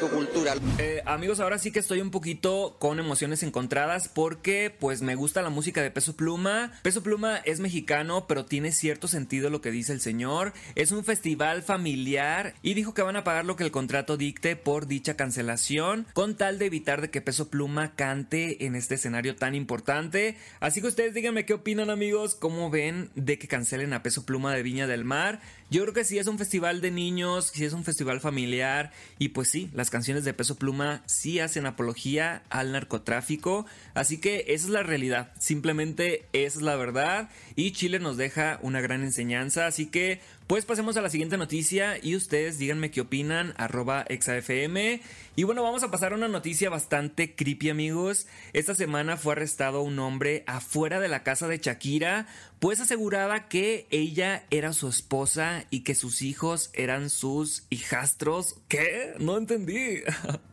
Eh, 0.78 1.02
amigos, 1.06 1.40
ahora 1.40 1.58
sí 1.58 1.72
que 1.72 1.80
estoy 1.80 2.02
un 2.02 2.12
poquito 2.12 2.76
con 2.80 3.00
emociones 3.00 3.44
encontradas 3.44 4.08
porque 4.08 4.76
pues 4.78 5.02
me 5.02 5.16
gusta 5.16 5.42
la 5.42 5.50
música 5.50 5.82
de 5.82 5.92
Peso 5.92 6.16
Pluma. 6.16 6.74
Peso 6.84 7.02
Pluma 7.02 7.38
es 7.38 7.60
mexicano, 7.60 8.28
pero 8.28 8.46
tiene 8.46 8.72
cierto 8.72 9.08
sentido 9.08 9.50
lo 9.50 9.62
que 9.62 9.72
dice 9.72 9.94
el 9.94 10.02
señor. 10.02 10.54
Es 10.76 10.92
un 10.92 11.04
festival 11.04 11.64
familiar 11.64 12.56
y 12.62 12.74
dijo 12.74 12.94
que 12.94 13.02
van 13.02 13.16
a 13.16 13.24
pagar 13.24 13.46
lo 13.46 13.56
que 13.56 13.64
el 13.64 13.72
contrato 13.72 14.18
dicte 14.18 14.56
por 14.56 14.88
dicha 14.88 15.16
cancelación 15.16 16.06
con 16.14 16.36
tal 16.36 16.60
de 16.60 16.66
evitar 16.66 17.02
de 17.02 17.10
que 17.10 17.22
Peso 17.22 17.50
Pluma 17.50 17.96
cante 17.96 18.66
en 18.66 18.76
este 18.76 18.96
escenario 18.96 19.36
tan 19.36 19.56
importante. 19.56 20.38
Así 20.60 20.82
que 20.82 20.88
ustedes 20.88 21.14
díganme 21.14 21.46
qué 21.46 21.54
opinan 21.54 21.90
amigos, 21.90 22.36
cómo 22.36 22.70
ven 22.70 23.10
de 23.16 23.40
que 23.40 23.48
cancelen 23.48 23.94
a 23.94 24.04
Peso 24.04 24.26
Pluma 24.26 24.54
de 24.54 24.64
Viña 24.64 24.88
del 24.88 25.06
Mar. 25.06 25.42
Yo 25.70 25.82
creo 25.82 25.94
que 25.94 26.06
sí 26.06 26.18
es 26.18 26.28
un 26.28 26.38
festival 26.38 26.80
de 26.80 26.92
niños, 26.92 27.52
sí 27.54 27.66
es 27.66 27.74
un 27.74 27.84
festival 27.84 28.22
familiar 28.22 28.92
y 29.20 29.30
pues 29.30 29.47
sí, 29.48 29.70
las 29.74 29.90
canciones 29.90 30.24
de 30.24 30.34
Peso 30.34 30.56
Pluma 30.56 31.02
sí 31.06 31.40
hacen 31.40 31.66
apología 31.66 32.44
al 32.50 32.72
narcotráfico, 32.72 33.66
así 33.94 34.20
que 34.20 34.46
esa 34.50 34.68
es 34.68 34.70
la 34.70 34.84
realidad, 34.84 35.32
simplemente 35.40 36.28
esa 36.34 36.60
es 36.60 36.64
la 36.64 36.76
verdad. 36.76 37.30
Y 37.56 37.72
Chile 37.72 38.00
nos 38.00 38.18
deja 38.18 38.60
una 38.62 38.82
gran 38.82 39.04
enseñanza, 39.04 39.66
así 39.66 39.88
que 39.88 40.22
pues 40.48 40.64
pasemos 40.64 40.96
a 40.96 41.02
la 41.02 41.10
siguiente 41.10 41.38
noticia 41.38 41.98
y 42.02 42.16
ustedes 42.16 42.58
díganme 42.58 42.90
qué 42.90 43.02
opinan, 43.02 43.54
arroba 43.58 44.06
exafm. 44.08 45.02
Y 45.36 45.44
bueno, 45.44 45.62
vamos 45.62 45.84
a 45.84 45.92
pasar 45.92 46.14
a 46.14 46.16
una 46.16 46.30
noticia 46.30 46.70
bastante 46.70 47.36
creepy 47.36 47.70
amigos. 47.70 48.28
Esta 48.54 48.74
semana 48.74 49.18
fue 49.18 49.34
arrestado 49.34 49.82
un 49.82 50.00
hombre 50.00 50.46
afuera 50.48 51.02
de 51.02 51.10
la 51.10 51.22
casa 51.24 51.50
de 51.50 51.58
Shakira, 51.58 52.28
pues 52.60 52.80
aseguraba 52.80 53.50
que 53.50 53.88
ella 53.92 54.46
era 54.50 54.72
su 54.72 54.88
esposa 54.88 55.66
y 55.70 55.82
que 55.82 55.96
sus 55.96 56.22
hijos 56.22 56.70
eran 56.74 57.10
sus 57.10 57.64
hijastros. 57.70 58.56
¿Qué? 58.70 59.16
No 59.20 59.38
entendí. 59.38 60.02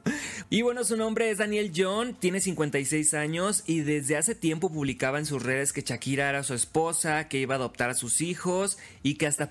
Y 0.50 0.62
bueno, 0.62 0.84
su 0.84 0.96
nombre 0.96 1.30
es 1.30 1.38
Daniel 1.38 1.72
John, 1.74 2.14
tiene 2.14 2.40
56 2.40 3.14
años 3.14 3.64
y 3.66 3.80
desde 3.80 4.16
hace 4.16 4.34
tiempo 4.34 4.70
publicaba 4.70 5.18
en 5.18 5.26
sus 5.26 5.42
redes 5.42 5.72
que 5.72 5.80
Shakira 5.80 6.28
era 6.28 6.42
su 6.42 6.54
esposa, 6.54 7.26
que 7.28 7.38
iba 7.38 7.54
a 7.54 7.58
adoptar 7.58 7.90
a 7.90 7.94
sus 7.94 8.20
hijos 8.20 8.78
y 9.02 9.14
que 9.14 9.26
hasta 9.26 9.50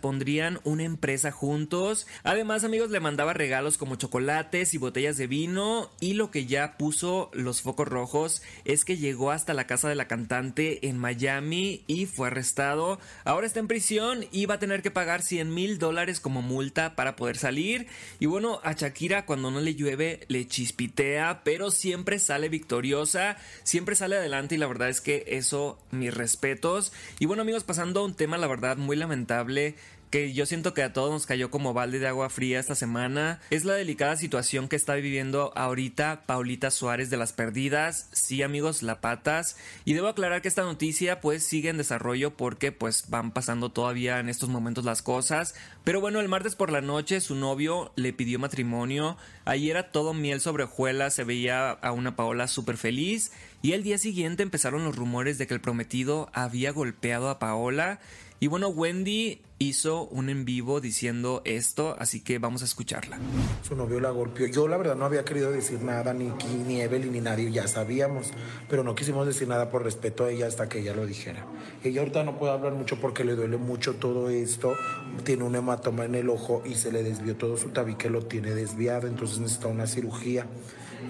una 0.63 0.83
empresa 0.83 1.31
juntos. 1.31 2.07
Además, 2.23 2.63
amigos, 2.63 2.89
le 2.89 2.99
mandaba 2.99 3.33
regalos 3.33 3.77
como 3.77 3.95
chocolates 3.95 4.73
y 4.73 4.77
botellas 4.77 5.17
de 5.17 5.27
vino 5.27 5.91
y 5.99 6.13
lo 6.13 6.31
que 6.31 6.45
ya 6.45 6.77
puso 6.77 7.29
los 7.33 7.61
focos 7.61 7.87
rojos 7.87 8.41
es 8.65 8.85
que 8.85 8.97
llegó 8.97 9.31
hasta 9.31 9.53
la 9.53 9.67
casa 9.67 9.89
de 9.89 9.95
la 9.95 10.07
cantante 10.07 10.87
en 10.87 10.97
Miami 10.97 11.83
y 11.87 12.05
fue 12.05 12.27
arrestado. 12.27 12.99
Ahora 13.25 13.45
está 13.45 13.59
en 13.59 13.67
prisión 13.67 14.25
y 14.31 14.45
va 14.45 14.55
a 14.55 14.59
tener 14.59 14.81
que 14.81 14.91
pagar 14.91 15.21
100 15.21 15.53
mil 15.53 15.77
dólares 15.77 16.19
como 16.19 16.41
multa 16.41 16.95
para 16.95 17.15
poder 17.15 17.37
salir. 17.37 17.87
Y 18.19 18.25
bueno, 18.25 18.59
a 18.63 18.73
Shakira 18.73 19.25
cuando 19.25 19.51
no 19.51 19.61
le 19.61 19.75
llueve 19.75 20.21
le 20.27 20.47
chispita 20.47 21.41
pero 21.43 21.71
siempre 21.71 22.19
sale 22.19 22.49
victoriosa, 22.49 23.37
siempre 23.63 23.95
sale 23.95 24.17
adelante 24.17 24.55
y 24.55 24.57
la 24.57 24.67
verdad 24.67 24.89
es 24.89 25.01
que 25.01 25.23
eso, 25.27 25.79
mis 25.91 26.13
respetos. 26.13 26.93
Y 27.19 27.25
bueno 27.25 27.41
amigos, 27.41 27.63
pasando 27.63 28.01
a 28.01 28.05
un 28.05 28.15
tema, 28.15 28.37
la 28.37 28.47
verdad, 28.47 28.77
muy 28.77 28.95
lamentable 28.95 29.75
que 30.13 30.31
yo 30.31 30.45
siento 30.45 30.75
que 30.75 30.83
a 30.83 30.93
todos 30.93 31.09
nos 31.09 31.25
cayó 31.25 31.49
como 31.49 31.73
balde 31.73 31.97
de 31.97 32.07
agua 32.07 32.29
fría 32.29 32.59
esta 32.59 32.75
semana 32.75 33.39
es 33.49 33.65
la 33.65 33.73
delicada 33.73 34.15
situación 34.15 34.67
que 34.67 34.75
está 34.75 34.93
viviendo 34.93 35.51
ahorita 35.55 36.27
Paulita 36.27 36.69
Suárez 36.69 37.09
de 37.09 37.17
las 37.17 37.33
Perdidas. 37.33 38.09
Sí, 38.11 38.43
amigos, 38.43 38.83
la 38.83 39.01
patas. 39.01 39.57
Y 39.85 39.95
debo 39.95 40.09
aclarar 40.09 40.43
que 40.43 40.49
esta 40.49 40.61
noticia 40.61 41.19
pues 41.19 41.43
sigue 41.43 41.69
en 41.69 41.77
desarrollo 41.77 42.37
porque 42.37 42.71
pues 42.71 43.09
van 43.09 43.31
pasando 43.31 43.71
todavía 43.71 44.19
en 44.19 44.29
estos 44.29 44.49
momentos 44.49 44.85
las 44.85 45.01
cosas. 45.01 45.55
Pero 45.83 45.99
bueno, 45.99 46.19
el 46.19 46.29
martes 46.29 46.55
por 46.55 46.71
la 46.71 46.81
noche 46.81 47.19
su 47.19 47.33
novio 47.33 47.91
le 47.95 48.13
pidió 48.13 48.37
matrimonio. 48.37 49.17
Ahí 49.45 49.71
era 49.71 49.91
todo 49.91 50.13
miel 50.13 50.41
sobre 50.41 50.65
hojuelas, 50.65 51.15
se 51.15 51.23
veía 51.23 51.71
a 51.71 51.91
una 51.91 52.15
Paola 52.15 52.47
súper 52.47 52.77
feliz. 52.77 53.31
Y 53.63 53.71
el 53.71 53.81
día 53.81 53.97
siguiente 53.97 54.43
empezaron 54.43 54.83
los 54.83 54.95
rumores 54.95 55.39
de 55.39 55.47
que 55.47 55.55
el 55.55 55.61
prometido 55.61 56.29
había 56.33 56.71
golpeado 56.71 57.31
a 57.31 57.39
Paola. 57.39 57.99
Y 58.43 58.47
bueno, 58.47 58.67
Wendy 58.67 59.41
hizo 59.57 60.03
un 60.07 60.27
en 60.27 60.43
vivo 60.43 60.81
diciendo 60.81 61.41
esto, 61.45 61.95
así 61.97 62.19
que 62.19 62.39
vamos 62.39 62.61
a 62.61 62.65
escucharla. 62.65 63.17
Su 63.65 63.73
novio 63.73 64.01
la 64.01 64.09
golpeó. 64.09 64.47
Yo 64.47 64.67
la 64.67 64.75
verdad 64.75 64.97
no 64.97 65.05
había 65.05 65.23
querido 65.23 65.49
decir 65.49 65.81
nada, 65.81 66.13
ni, 66.13 66.29
ni 66.67 66.81
Evelyn 66.81 67.13
ni 67.13 67.21
nadie, 67.21 67.53
ya 67.53 67.69
sabíamos, 67.69 68.31
pero 68.67 68.83
no 68.83 68.95
quisimos 68.95 69.25
decir 69.25 69.47
nada 69.47 69.71
por 69.71 69.85
respeto 69.85 70.25
a 70.25 70.29
ella 70.29 70.47
hasta 70.47 70.67
que 70.67 70.79
ella 70.79 70.93
lo 70.93 71.05
dijera. 71.05 71.45
Ella 71.85 72.01
ahorita 72.01 72.25
no 72.25 72.37
puede 72.37 72.51
hablar 72.51 72.73
mucho 72.73 72.99
porque 72.99 73.23
le 73.23 73.35
duele 73.35 73.55
mucho 73.55 73.93
todo 73.93 74.29
esto, 74.29 74.75
tiene 75.23 75.45
un 75.45 75.55
hematoma 75.55 76.03
en 76.03 76.15
el 76.15 76.29
ojo 76.29 76.63
y 76.65 76.75
se 76.75 76.91
le 76.91 77.01
desvió 77.01 77.37
todo 77.37 77.55
su 77.55 77.69
tabique, 77.69 78.09
lo 78.09 78.25
tiene 78.25 78.53
desviado, 78.53 79.07
entonces 79.07 79.39
necesita 79.39 79.69
una 79.69 79.87
cirugía 79.87 80.47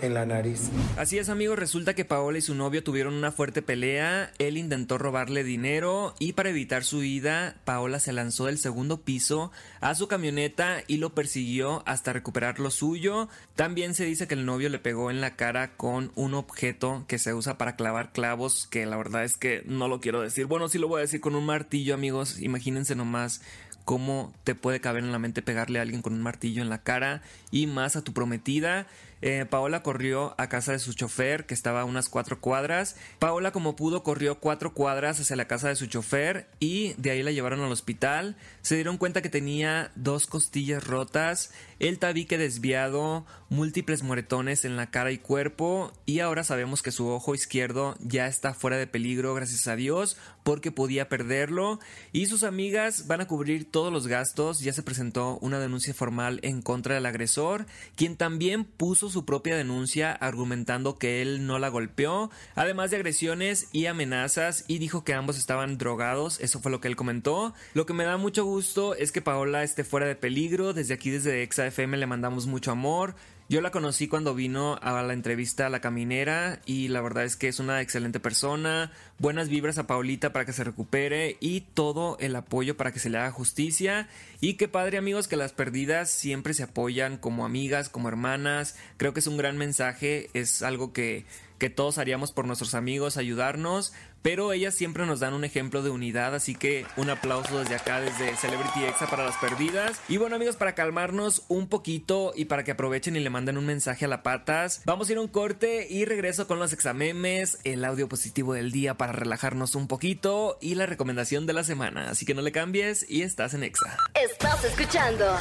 en 0.02 0.14
la 0.14 0.26
nariz. 0.26 0.70
Así 0.98 1.18
es, 1.18 1.30
amigos, 1.30 1.60
resulta 1.60 1.94
que 1.94 2.06
Paola 2.06 2.38
y 2.38 2.42
su 2.42 2.56
novio 2.56 2.84
tuvieron 2.84 3.14
una 3.14 3.32
fuerte 3.32 3.62
pelea. 3.62 4.32
Él 4.40 4.58
intentó 4.58 4.98
robarle 4.98 5.44
dinero 5.44 6.16
y 6.20 6.34
para 6.34 6.50
evitar 6.50 6.84
su 6.84 7.04
ida, 7.04 7.56
Paola 7.66 8.00
se 8.00 8.14
lanzó 8.14 8.46
del 8.46 8.58
segundo 8.58 9.02
piso 9.02 9.52
a 9.82 9.96
su 9.96 10.08
camioneta 10.08 10.84
y 10.88 10.98
lo 10.98 11.14
persiguió 11.14 11.84
hasta 11.86 12.14
recuperar 12.14 12.60
lo 12.60 12.72
suyo. 12.72 13.30
También 13.56 13.94
se 13.96 14.06
dice 14.06 14.28
que 14.28 14.36
el 14.36 14.46
novio 14.46 14.70
le 14.70 14.80
pegó 14.80 15.12
en 15.12 15.22
la 15.22 15.36
cara 15.36 15.76
con 15.76 16.12
un 16.16 16.34
objeto 16.34 17.06
que 17.08 17.20
se 17.20 17.34
usa 17.34 17.58
para 17.58 17.76
clavar 17.76 18.12
clavos, 18.12 18.68
que 18.68 18.86
la 18.86 18.98
verdad 18.98 19.24
es 19.24 19.38
que 19.38 19.64
no 19.66 19.88
lo 19.88 20.00
quiero 20.00 20.22
decir. 20.22 20.46
Bueno, 20.46 20.68
sí 20.70 20.78
lo 20.78 20.88
voy 20.88 21.00
a 21.00 21.02
decir 21.02 21.22
con 21.22 21.36
un 21.36 21.46
martillo, 21.46 21.94
amigos. 21.94 22.42
Imagínense 22.42 22.96
nomás 22.96 23.42
cómo 23.86 24.34
te 24.44 24.56
puede 24.56 24.80
caber 24.80 25.04
en 25.04 25.12
la 25.12 25.20
mente 25.20 25.42
pegarle 25.42 25.80
a 25.80 25.82
alguien 25.82 26.02
con 26.02 26.14
un 26.14 26.22
martillo 26.22 26.62
en 26.62 26.70
la 26.70 26.84
cara 26.84 27.22
y 27.52 27.68
más 27.68 27.96
a 27.96 28.02
tu 28.02 28.14
prometida. 28.14 28.88
Eh, 29.26 29.46
Paola 29.50 29.84
corrió 29.84 30.36
a 30.38 30.50
casa 30.50 30.74
de 30.74 30.80
su 30.80 30.92
chofer, 30.92 31.46
que 31.46 31.54
estaba 31.54 31.80
a 31.80 31.86
unas 31.86 32.10
cuatro 32.10 32.42
cuadras. 32.42 32.98
Paola, 33.20 33.54
como 33.54 33.78
pudo, 33.78 34.04
corrió 34.04 34.42
cuatro 34.42 34.74
cuadras 34.74 35.18
hacia 35.18 35.38
la 35.38 35.48
casa 35.48 35.70
de 35.70 35.78
su 35.78 35.86
chofer 35.86 36.50
y 36.60 36.94
de 36.96 37.12
ahí 37.12 37.24
la 37.24 37.32
llevaron 37.32 37.62
al 37.62 37.72
hospital. 37.72 38.36
Se 38.64 38.76
dieron 38.76 38.98
cuenta 38.98 39.22
que 39.22 39.30
tenía 39.30 39.94
dos 39.96 40.28
costillas 40.28 40.86
rotas, 40.86 41.54
el 41.80 42.00
tabique 42.00 42.38
desviado, 42.38 43.26
múltiples 43.48 44.04
moretones 44.04 44.66
en 44.66 44.76
la 44.76 44.92
cara 44.92 45.12
y 45.12 45.20
cuerpo 45.20 45.94
y 46.06 46.20
ahora 46.20 46.44
sabemos 46.44 46.82
que 46.82 46.92
su 46.92 47.08
ojo 47.08 47.34
izquierdo 47.34 47.96
ya 48.02 48.28
está 48.28 48.54
fuera 48.54 48.76
de 48.78 48.88
peligro, 48.88 49.34
gracias 49.34 49.68
a 49.68 49.78
Dios, 49.78 50.18
porque 50.44 50.72
podía 50.72 51.08
perderlo 51.08 51.80
y 52.12 52.26
sus 52.26 52.44
amigas 52.44 53.08
van 53.08 53.22
a 53.22 53.28
cubrir 53.28 53.72
todos 53.72 53.94
los 53.94 54.08
gastos. 54.08 54.60
Ya 54.60 54.74
se 54.74 54.84
presentó 54.84 55.38
una 55.40 55.60
denuncia 55.60 55.94
formal 55.94 56.42
en 56.44 56.62
contra 56.62 56.96
del 56.96 57.06
agresor, 57.06 57.68
quien 57.96 58.18
también 58.18 58.66
puso 58.66 59.13
su 59.14 59.26
propia 59.26 59.56
denuncia 59.56 60.12
argumentando 60.12 60.98
que 60.98 61.22
él 61.22 61.48
no 61.48 61.60
la 61.60 61.70
golpeó, 61.70 62.30
además 62.56 62.92
de 62.92 62.98
agresiones 62.98 63.70
y 63.72 63.86
amenazas 63.86 64.66
y 64.68 64.80
dijo 64.80 65.04
que 65.04 65.14
ambos 65.14 65.38
estaban 65.38 65.78
drogados, 65.78 66.40
eso 66.42 66.60
fue 66.60 66.72
lo 66.72 66.82
que 66.82 66.90
él 66.90 66.96
comentó. 66.96 67.54
Lo 67.74 67.86
que 67.86 67.94
me 67.94 68.04
da 68.04 68.18
mucho 68.18 68.44
gusto 68.44 68.96
es 68.96 69.12
que 69.12 69.22
Paola 69.22 69.64
esté 69.64 69.84
fuera 69.84 70.08
de 70.08 70.16
peligro, 70.16 70.74
desde 70.74 70.94
aquí 70.94 71.10
desde 71.10 71.44
ExaFM 71.44 71.98
le 71.98 72.08
mandamos 72.08 72.48
mucho 72.48 72.72
amor, 72.72 73.16
yo 73.50 73.62
la 73.62 73.72
conocí 73.72 74.08
cuando 74.08 74.34
vino 74.34 74.80
a 74.82 75.02
la 75.02 75.14
entrevista 75.14 75.68
a 75.68 75.70
la 75.70 75.82
caminera 75.82 76.62
y 76.66 76.88
la 76.88 77.02
verdad 77.02 77.26
es 77.26 77.36
que 77.36 77.50
es 77.50 77.60
una 77.60 77.82
excelente 77.82 78.20
persona. 78.20 78.92
Buenas 79.20 79.50
vibras 79.50 79.78
a 79.78 79.86
Paulita 79.86 80.32
para 80.32 80.46
que 80.46 80.54
se 80.54 80.64
recupere 80.64 81.38
y 81.40 81.62
todo 81.62 82.18
el 82.20 82.36
apoyo 82.36 82.78
para 82.78 82.92
que 82.94 83.00
se 83.00 83.10
le 83.10 83.18
haga 83.18 83.32
justicia. 83.32 84.08
Y 84.40 84.54
qué 84.54 84.68
padre 84.68 84.98
amigos 84.98 85.28
que 85.28 85.36
las 85.36 85.52
perdidas 85.52 86.10
siempre 86.10 86.54
se 86.54 86.64
apoyan 86.64 87.18
como 87.18 87.46
amigas, 87.46 87.90
como 87.90 88.08
hermanas. 88.08 88.76
Creo 88.98 89.14
que 89.14 89.20
es 89.20 89.28
un 89.28 89.38
gran 89.38 89.58
mensaje, 89.58 90.30
es 90.34 90.64
algo 90.64 90.94
que 90.94 91.26
que 91.64 91.70
todos 91.70 91.98
haríamos 91.98 92.34
por 92.34 92.46
nuestros 92.46 92.74
amigos, 92.74 93.16
ayudarnos, 93.16 93.94
pero 94.22 94.52
ellas 94.52 94.76
siempre 94.76 95.06
nos 95.06 95.22
dan 95.22 95.34
un 95.34 95.46
ejemplo 95.46 95.82
de 95.82 95.92
unidad, 95.92 96.36
así 96.36 96.56
que 96.56 96.86
un 96.98 97.10
aplauso 97.10 97.58
desde 97.58 97.76
acá, 97.76 98.02
desde 98.02 98.36
Celebrity 98.36 98.84
Exa 98.84 99.08
para 99.08 99.24
las 99.24 99.38
perdidas. 99.38 100.02
Y 100.10 100.18
bueno 100.18 100.36
amigos, 100.36 100.58
para 100.58 100.76
calmarnos 100.76 101.44
un 101.48 101.70
poquito 101.70 102.34
y 102.36 102.46
para 102.46 102.66
que 102.66 102.72
aprovechen 102.72 103.16
y 103.16 103.22
le 103.22 103.30
manden 103.30 103.58
un 103.58 103.66
mensaje 103.66 104.04
a 104.04 104.08
la 104.10 104.24
patas, 104.24 104.82
vamos 104.84 105.08
a 105.08 105.14
ir 105.14 105.18
a 105.20 105.22
un 105.22 105.30
corte 105.30 105.88
y 105.90 106.04
regreso 106.04 106.48
con 106.48 106.60
los 106.60 106.74
examemes, 106.74 107.60
el 107.64 107.86
audio 107.86 108.10
positivo 108.10 108.54
del 108.54 108.74
día 108.74 108.98
para 108.98 109.14
relajarnos 109.14 109.76
un 109.76 109.88
poquito 109.88 110.58
y 110.60 110.76
la 110.76 110.86
recomendación 110.86 111.46
de 111.46 111.54
la 111.54 111.64
semana, 111.64 112.10
así 112.10 112.26
que 112.26 112.34
no 112.34 112.42
le 112.42 112.52
cambies 112.52 113.10
y 113.10 113.22
estás 113.22 113.54
en 113.54 113.64
Exa. 113.64 113.96
Estás 114.22 114.66
escuchando 114.66 115.34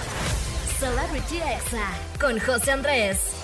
Celebrity 0.78 1.38
Exa 1.38 1.90
con 2.20 2.38
José 2.38 2.70
Andrés. 2.70 3.41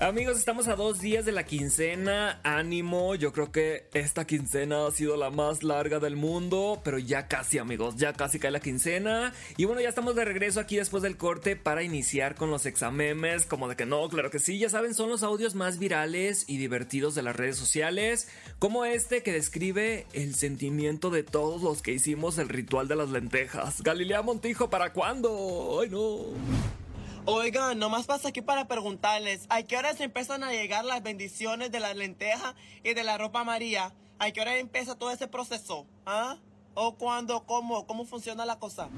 Amigos, 0.00 0.38
estamos 0.38 0.66
a 0.66 0.74
dos 0.74 1.00
días 1.00 1.24
de 1.24 1.30
la 1.30 1.44
quincena. 1.44 2.40
Ánimo, 2.42 3.14
yo 3.14 3.32
creo 3.32 3.52
que 3.52 3.88
esta 3.94 4.26
quincena 4.26 4.88
ha 4.88 4.90
sido 4.90 5.16
la 5.16 5.30
más 5.30 5.62
larga 5.62 6.00
del 6.00 6.16
mundo, 6.16 6.80
pero 6.82 6.98
ya 6.98 7.28
casi, 7.28 7.58
amigos, 7.58 7.94
ya 7.94 8.12
casi 8.12 8.40
cae 8.40 8.50
la 8.50 8.58
quincena. 8.58 9.32
Y 9.56 9.66
bueno, 9.66 9.80
ya 9.80 9.88
estamos 9.88 10.16
de 10.16 10.24
regreso 10.24 10.58
aquí 10.58 10.76
después 10.76 11.04
del 11.04 11.16
corte 11.16 11.54
para 11.54 11.84
iniciar 11.84 12.34
con 12.34 12.50
los 12.50 12.66
examemes. 12.66 13.46
Como 13.46 13.68
de 13.68 13.76
que 13.76 13.86
no, 13.86 14.08
claro 14.08 14.32
que 14.32 14.40
sí, 14.40 14.58
ya 14.58 14.68
saben, 14.68 14.94
son 14.94 15.10
los 15.10 15.22
audios 15.22 15.54
más 15.54 15.78
virales 15.78 16.44
y 16.48 16.56
divertidos 16.58 17.14
de 17.14 17.22
las 17.22 17.36
redes 17.36 17.56
sociales, 17.56 18.26
como 18.58 18.84
este 18.84 19.22
que 19.22 19.32
describe 19.32 20.06
el 20.12 20.34
sentimiento 20.34 21.10
de 21.10 21.22
todos 21.22 21.62
los 21.62 21.82
que 21.82 21.92
hicimos 21.92 22.38
el 22.38 22.48
ritual 22.48 22.88
de 22.88 22.96
las 22.96 23.10
lentejas. 23.10 23.80
Galilea 23.80 24.22
Montijo, 24.22 24.68
¿para 24.68 24.92
cuándo? 24.92 25.78
Ay, 25.80 25.88
no. 25.88 26.83
Oigan, 27.26 27.78
nomás 27.78 28.04
pasa 28.04 28.28
aquí 28.28 28.42
para 28.42 28.68
preguntarles, 28.68 29.46
¿a 29.48 29.62
qué 29.62 29.78
hora 29.78 29.94
se 29.94 30.04
empiezan 30.04 30.44
a 30.44 30.52
llegar 30.52 30.84
las 30.84 31.02
bendiciones 31.02 31.72
de 31.72 31.80
la 31.80 31.94
lenteja 31.94 32.54
y 32.82 32.92
de 32.92 33.02
la 33.02 33.16
ropa 33.16 33.44
María? 33.44 33.94
¿A 34.18 34.30
qué 34.30 34.42
hora 34.42 34.58
empieza 34.58 34.98
todo 34.98 35.10
ese 35.10 35.26
proceso? 35.26 35.86
¿Ah? 36.04 36.36
¿O 36.74 36.96
cuándo? 36.96 37.46
¿Cómo? 37.46 37.86
¿Cómo 37.86 38.04
funciona 38.04 38.44
la 38.44 38.58
cosa? 38.58 38.90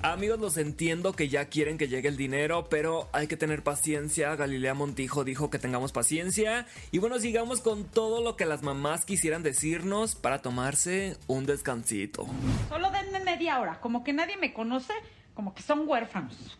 Amigos, 0.00 0.38
los 0.38 0.58
entiendo 0.58 1.12
que 1.14 1.28
ya 1.28 1.46
quieren 1.46 1.76
que 1.76 1.88
llegue 1.88 2.08
el 2.08 2.16
dinero, 2.16 2.68
pero 2.68 3.08
hay 3.12 3.26
que 3.26 3.36
tener 3.36 3.64
paciencia. 3.64 4.36
Galilea 4.36 4.74
Montijo 4.74 5.24
dijo 5.24 5.50
que 5.50 5.58
tengamos 5.58 5.90
paciencia. 5.90 6.66
Y 6.92 6.98
bueno, 6.98 7.18
sigamos 7.18 7.60
con 7.62 7.84
todo 7.84 8.22
lo 8.22 8.36
que 8.36 8.46
las 8.46 8.62
mamás 8.62 9.04
quisieran 9.04 9.42
decirnos 9.42 10.14
para 10.14 10.40
tomarse 10.40 11.16
un 11.26 11.46
descansito. 11.46 12.26
Solo 12.68 12.92
denme 12.92 13.18
media 13.20 13.58
hora, 13.58 13.80
como 13.80 14.04
que 14.04 14.12
nadie 14.12 14.36
me 14.36 14.52
conoce, 14.52 14.92
como 15.34 15.52
que 15.52 15.62
son 15.64 15.88
huérfanos. 15.88 16.58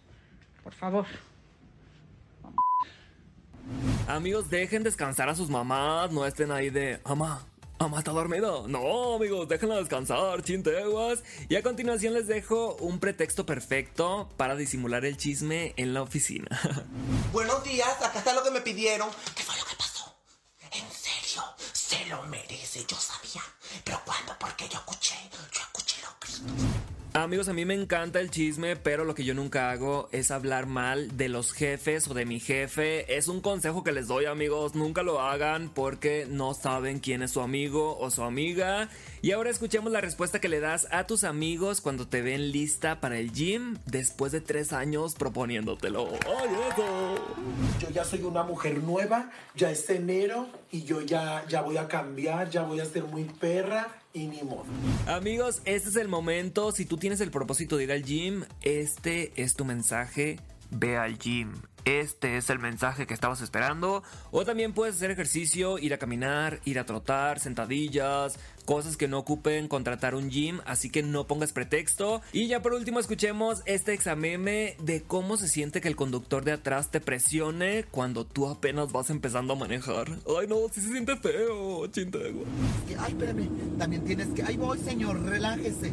Por 0.63 0.75
favor. 0.75 1.07
Amigos, 4.09 4.51
dejen 4.51 4.83
descansar 4.83 5.29
a 5.29 5.35
sus 5.35 5.49
mamás, 5.49 6.11
no 6.11 6.27
estén 6.27 6.51
ahí 6.51 6.71
de, 6.71 7.01
mamá, 7.05 7.47
mamá 7.79 7.99
está 7.99 8.11
dormido. 8.11 8.67
No, 8.69 9.15
amigos, 9.15 9.49
déjenla 9.49 9.77
descansar, 9.77 10.43
chinteguas. 10.43 11.23
Y 11.49 11.57
a 11.57 11.63
continuación 11.63 12.15
les 12.15 12.27
dejo 12.27 12.75
un 12.81 12.99
pretexto 12.99 13.47
perfecto 13.47 14.29
para 14.37 14.57
disimular 14.57 15.05
el 15.05 15.17
chisme 15.17 15.75
en 15.77 15.95
la 15.95 16.03
oficina. 16.03 16.49
Buenos 17.33 17.63
días, 17.65 18.03
acá 18.03 18.19
está 18.19 18.35
lo 18.35 18.43
que 18.43 18.51
me 18.51 18.61
pidieron. 18.61 19.09
¿Qué 19.35 19.43
fue 19.43 19.57
lo 19.57 19.65
que 19.65 19.77
pasó? 19.77 20.15
En 20.73 20.91
serio, 20.91 21.43
se 21.73 22.05
lo 22.07 22.23
merece, 22.25 22.85
yo 22.87 22.97
sabía. 22.97 23.43
Pero 23.85 24.01
¿cuándo? 24.05 24.35
Porque 24.39 24.69
yo 24.69 24.79
escuché, 24.79 25.15
yo 25.53 25.61
escuché 25.61 25.97
los 26.03 26.15
gritos. 26.21 26.82
Amigos, 27.15 27.49
a 27.49 27.53
mí 27.53 27.67
me 27.67 27.75
encanta 27.75 28.21
el 28.21 28.31
chisme, 28.31 28.75
pero 28.75 29.05
lo 29.05 29.15
que 29.15 29.25
yo 29.25 29.35
nunca 29.35 29.71
hago 29.71 30.09
es 30.13 30.31
hablar 30.31 30.65
mal 30.65 31.15
de 31.15 31.29
los 31.29 31.53
jefes 31.53 32.09
o 32.09 32.15
de 32.15 32.25
mi 32.25 32.41
jefe. 32.41 33.15
Es 33.15 33.29
un 33.29 33.43
consejo 33.43 33.85
que 33.85 33.93
les 33.93 34.09
doy, 34.09 34.25
amigos. 34.25 34.75
Nunca 34.75 35.03
lo 35.03 35.21
hagan 35.21 35.69
porque 35.69 36.27
no 36.27 36.55
saben 36.55 37.01
quién 37.01 37.23
es 37.23 37.33
su 37.33 37.43
amigo 37.43 37.99
o 37.99 38.11
su 38.11 38.23
amiga. 38.23 38.89
Y 39.21 39.33
ahora 39.33 39.51
escuchemos 39.51 39.93
la 39.93 40.01
respuesta 40.01 40.41
que 40.41 40.49
le 40.49 40.61
das 40.61 40.89
a 40.91 41.07
tus 41.07 41.23
amigos 41.25 41.83
cuando 41.83 42.09
te 42.09 42.23
ven 42.23 42.51
lista 42.51 42.99
para 43.03 43.19
el 43.19 43.31
gym 43.31 43.77
después 43.85 44.33
de 44.33 44.41
tres 44.41 44.73
años 44.73 45.15
proponiéndotelo. 45.15 46.09
¡Ay, 46.09 46.49
eso! 46.73 47.15
Yo 47.79 47.91
ya 47.91 48.05
soy 48.05 48.23
una 48.23 48.43
mujer 48.43 48.83
nueva, 48.83 49.31
ya 49.55 49.71
es 49.71 49.89
enero 49.91 50.49
y 50.71 50.85
yo 50.85 51.03
ya, 51.03 51.45
ya 51.47 51.61
voy 51.61 51.77
a 51.77 51.89
cambiar, 51.89 52.49
ya 52.49 52.63
voy 52.63 52.81
a 52.81 52.87
ser 52.87 53.05
muy 53.05 53.25
perra 53.25 54.02
Amigos, 55.07 55.63
este 55.65 55.89
es 55.89 55.97
el 55.97 56.09
momento. 56.09 56.71
Si 56.73 56.85
tú 56.85 56.99
tienes 56.99 57.21
el 57.21 57.31
propósito 57.31 57.77
de 57.79 57.85
ir 57.85 57.93
al 57.93 58.03
gym, 58.03 58.45
este 58.61 59.33
es 59.37 59.55
tu 59.55 59.65
mensaje. 59.65 60.39
Ve 60.71 60.99
al 60.99 61.19
gym. 61.19 61.55
Este 61.85 62.37
es 62.37 62.51
el 62.51 62.59
mensaje 62.59 63.07
que 63.07 63.15
estabas 63.15 63.41
esperando. 63.41 64.03
O 64.31 64.45
también 64.45 64.73
puedes 64.73 64.97
hacer 64.97 65.11
ejercicio, 65.11 65.79
ir 65.79 65.95
a 65.95 65.99
caminar, 65.99 66.61
ir 66.65 66.79
a 66.79 66.87
trotar, 66.87 67.41
sentadillas, 67.41 68.39
cosas 68.65 68.97
que 68.97 69.09
no 69.09 69.19
ocupen 69.19 69.69
contratar 69.69 70.15
un 70.15 70.31
gym, 70.31 70.61
así 70.65 70.91
que 70.91 71.03
no 71.03 71.27
pongas 71.27 71.53
pretexto. 71.53 72.23
Y 72.33 72.47
ya 72.47 72.63
por 72.63 72.75
último 72.75 73.01
escuchemos 73.01 73.63
este 73.67 73.93
exameme 73.93 74.77
de 74.81 75.03
cómo 75.03 75.37
se 75.37 75.49
siente 75.49 75.81
que 75.81 75.89
el 75.89 75.97
conductor 75.97 76.45
de 76.45 76.53
atrás 76.53 76.91
te 76.91 77.01
presione 77.01 77.85
cuando 77.91 78.25
tú 78.25 78.49
apenas 78.49 78.93
vas 78.93 79.11
empezando 79.11 79.55
a 79.55 79.57
manejar. 79.57 80.09
Ay 80.39 80.47
no, 80.49 80.57
sí 80.73 80.81
se 80.81 80.89
siente 80.89 81.17
feo, 81.17 81.87
chintego. 81.89 82.45
Ay, 82.99 83.13
espérame, 83.13 83.49
también 83.79 84.05
tienes 84.05 84.29
que... 84.29 84.43
Ay 84.43 84.57
voy, 84.57 84.79
señor, 84.79 85.23
relájese, 85.23 85.93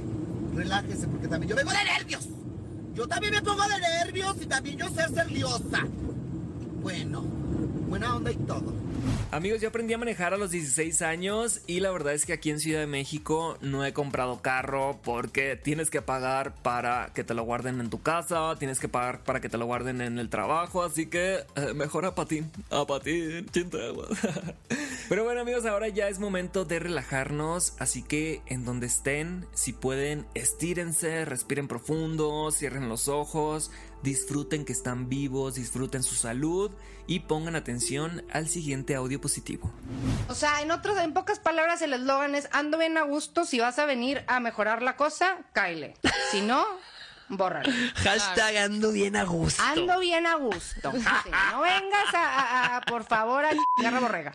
relájese, 0.55 1.07
porque 1.07 1.27
también 1.27 1.49
yo 1.49 1.55
vengo 1.55 1.71
de 1.71 1.83
nervios. 1.83 2.27
Yo 2.93 3.07
también 3.07 3.33
me 3.33 3.41
pongo 3.41 3.63
de 3.63 3.79
nervios 3.79 4.35
y 4.41 4.45
también 4.45 4.77
yo 4.77 4.89
sé 4.89 5.07
ser 5.13 5.31
liosa. 5.31 5.87
Bueno, 6.81 7.21
buena 7.87 8.15
onda 8.15 8.31
y 8.31 8.35
todo. 8.35 8.78
Amigos, 9.31 9.61
yo 9.61 9.69
aprendí 9.69 9.93
a 9.93 9.97
manejar 9.97 10.33
a 10.33 10.37
los 10.37 10.51
16 10.51 11.01
años 11.01 11.61
y 11.67 11.79
la 11.81 11.91
verdad 11.91 12.13
es 12.13 12.25
que 12.25 12.33
aquí 12.33 12.49
en 12.49 12.59
Ciudad 12.59 12.79
de 12.79 12.87
México 12.87 13.57
no 13.61 13.85
he 13.85 13.93
comprado 13.93 14.41
carro 14.41 14.99
porque 15.03 15.55
tienes 15.55 15.89
que 15.89 16.01
pagar 16.01 16.55
para 16.63 17.11
que 17.13 17.23
te 17.23 17.33
lo 17.33 17.43
guarden 17.43 17.79
en 17.79 17.89
tu 17.89 18.01
casa, 18.01 18.55
tienes 18.57 18.79
que 18.79 18.87
pagar 18.87 19.23
para 19.23 19.39
que 19.39 19.49
te 19.49 19.57
lo 19.57 19.65
guarden 19.65 20.01
en 20.01 20.19
el 20.19 20.29
trabajo, 20.29 20.83
así 20.83 21.07
que 21.07 21.45
eh, 21.55 21.73
mejor 21.75 22.05
a 22.05 22.15
patín, 22.15 22.51
a 22.71 22.85
patín. 22.85 23.47
Pero 25.09 25.23
bueno 25.23 25.41
amigos, 25.41 25.65
ahora 25.65 25.87
ya 25.87 26.07
es 26.09 26.19
momento 26.19 26.65
de 26.65 26.79
relajarnos, 26.79 27.73
así 27.79 28.03
que 28.03 28.41
en 28.47 28.65
donde 28.65 28.87
estén, 28.87 29.45
si 29.53 29.73
pueden, 29.73 30.25
estírense, 30.33 31.25
respiren 31.25 31.67
profundo, 31.67 32.51
cierren 32.51 32.89
los 32.89 33.07
ojos, 33.07 33.71
disfruten 34.03 34.65
que 34.65 34.73
están 34.73 35.09
vivos, 35.09 35.55
disfruten 35.55 36.03
su 36.03 36.15
salud 36.15 36.71
y 37.07 37.21
pongan 37.21 37.55
atención 37.55 38.23
al 38.31 38.47
siguiente 38.47 38.88
audio 38.95 39.19
positivo. 39.21 39.71
O 40.27 40.35
sea, 40.35 40.61
en 40.61 40.71
otros, 40.71 40.97
en 40.97 41.13
pocas 41.13 41.39
palabras, 41.39 41.81
el 41.81 41.93
eslogan 41.93 42.35
es 42.35 42.49
ando 42.51 42.77
bien 42.77 42.97
a 42.97 43.03
gusto, 43.03 43.45
si 43.45 43.59
vas 43.59 43.79
a 43.79 43.85
venir 43.85 44.23
a 44.27 44.39
mejorar 44.39 44.81
la 44.81 44.95
cosa, 44.95 45.37
caile. 45.53 45.95
Si 46.31 46.41
no, 46.41 46.65
bórralo. 47.29 47.71
Hashtag 47.95 48.57
ando 48.57 48.91
bien 48.91 49.15
a 49.15 49.23
gusto. 49.23 49.61
Ando 49.63 49.99
bien 49.99 50.25
a 50.27 50.35
gusto. 50.35 50.91
Sí, 50.91 51.31
no 51.51 51.61
vengas 51.61 52.13
a, 52.13 52.77
a- 52.77 52.81
por 52.81 53.03
favor, 53.03 53.45
a 53.45 53.49
garra 53.81 53.99
borrega. 53.99 54.33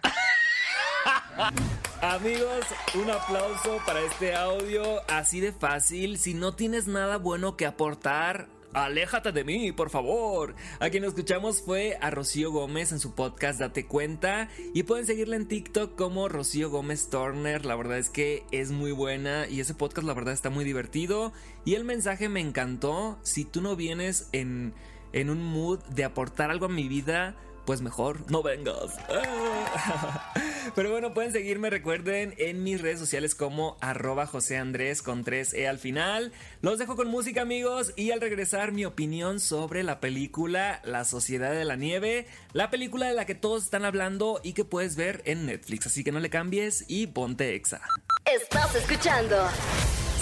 Amigos, 2.01 2.65
un 2.95 3.11
aplauso 3.11 3.81
para 3.87 4.01
este 4.01 4.35
audio 4.35 5.01
así 5.09 5.41
de 5.41 5.53
fácil. 5.53 6.19
Si 6.19 6.35
no 6.35 6.55
tienes 6.55 6.87
nada 6.87 7.17
bueno 7.17 7.57
que 7.57 7.67
aportar, 7.67 8.47
aléjate 8.75 9.33
de 9.33 9.45
mí, 9.45 9.73
por 9.73 9.89
favor. 9.89 10.55
A 10.81 10.91
quien 10.91 11.05
escuchamos 11.05 11.63
fue 11.63 11.97
a 12.01 12.11
Rocío 12.11 12.51
Gómez 12.51 12.93
en 12.93 13.01
su 13.01 13.15
podcast 13.15 13.61
Date 13.61 13.87
Cuenta. 13.87 14.49
Y 14.75 14.83
pueden 14.83 15.07
seguirla 15.07 15.37
en 15.37 15.49
TikTok 15.49 15.95
como 15.97 16.29
Rocío 16.29 16.71
Gómez 16.71 17.09
Turner. 17.09 17.65
La 17.65 17.77
verdad 17.77 17.99
es 17.99 18.11
que 18.11 18.45
es 18.51 18.71
muy 18.71 18.93
buena 18.93 19.49
y 19.49 19.61
ese 19.61 19.75
podcast 19.75 20.07
la 20.07 20.15
verdad 20.15 20.35
está 20.35 20.51
muy 20.51 20.65
divertido. 20.65 21.33
Y 21.65 21.75
el 21.75 21.85
mensaje 21.85 22.29
me 22.29 22.41
encantó. 22.41 23.19
Si 23.23 23.45
tú 23.45 23.63
no 23.63 23.77
vienes 23.77 24.29
en, 24.33 24.75
en 25.13 25.31
un 25.31 25.43
mood 25.43 25.79
de 25.85 26.05
aportar 26.05 26.51
algo 26.51 26.67
a 26.67 26.71
mi 26.71 26.89
vida, 26.89 27.37
pues 27.65 27.81
mejor 27.81 28.31
no 28.31 28.43
vengas. 28.43 28.97
Pero 30.75 30.91
bueno, 30.91 31.15
pueden 31.15 31.33
seguirme, 31.33 31.71
recuerden, 31.71 32.35
en 32.39 32.63
mis 32.63 32.81
redes 32.81 32.99
sociales 32.99 33.35
como 33.35 33.77
arroba 33.81 34.27
José 34.27 34.57
Andrés 34.57 35.03
con 35.03 35.25
3E 35.25 35.69
al 35.69 35.79
final. 35.79 36.33
Los 36.63 36.79
dejo 36.79 36.97
con 36.97 37.09
música, 37.09 37.43
amigos, 37.43 37.93
y 37.97 38.11
al 38.11 38.21
regresar 38.21 38.73
mi 38.73 38.85
opinión 38.85 39.41
sobre 39.41 39.83
la 39.83 40.01
película 40.01 40.81
La 40.85 41.05
Sociedad 41.05 41.53
de 41.53 41.65
la 41.65 41.77
Nieve, 41.77 42.27
la 42.53 42.71
película 42.71 43.09
de 43.09 43.15
la 43.15 43.27
que 43.27 43.35
todos 43.35 43.65
están 43.65 43.85
hablando 43.85 44.41
y 44.43 44.53
que 44.55 44.65
puedes 44.65 44.97
ver 44.97 45.23
en 45.27 45.47
Netflix. 45.47 45.87
Así 45.87 46.03
que 46.03 46.13
no 46.13 46.21
le 46.21 46.31
cambies 46.31 46.85
y 46.89 47.07
ponte 47.09 47.55
exa. 47.55 47.81
Estás 48.25 48.75
escuchando 48.75 49.37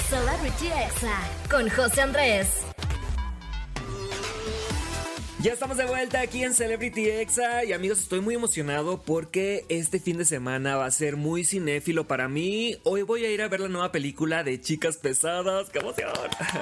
Celebrity 0.09 0.67
Exa 0.67 1.21
con 1.49 1.71
José 1.71 2.03
Andrés. 2.03 2.72
Ya 5.43 5.55
estamos 5.55 5.77
de 5.77 5.87
vuelta 5.87 6.21
aquí 6.21 6.45
en 6.45 6.55
Celebrity 6.55 7.09
Exa 7.09 7.65
y 7.65 7.73
amigos 7.73 7.99
estoy 7.99 8.21
muy 8.21 8.37
emocionado 8.37 9.03
porque 9.03 9.67
este 9.69 9.99
fin 9.99 10.17
de 10.17 10.25
semana 10.25 10.77
va 10.77 10.87
a 10.87 10.91
ser 10.93 11.17
muy 11.17 11.43
cinéfilo 11.43 12.07
para 12.07 12.29
mí. 12.29 12.77
Hoy 12.85 13.03
voy 13.03 13.25
a 13.25 13.31
ir 13.33 13.43
a 13.43 13.49
ver 13.49 13.59
la 13.59 13.69
nueva 13.69 13.91
película 13.91 14.45
de 14.45 14.61
Chicas 14.61 14.99
Pesadas, 14.99 15.69
qué 15.71 15.81
emoción. 15.81 16.13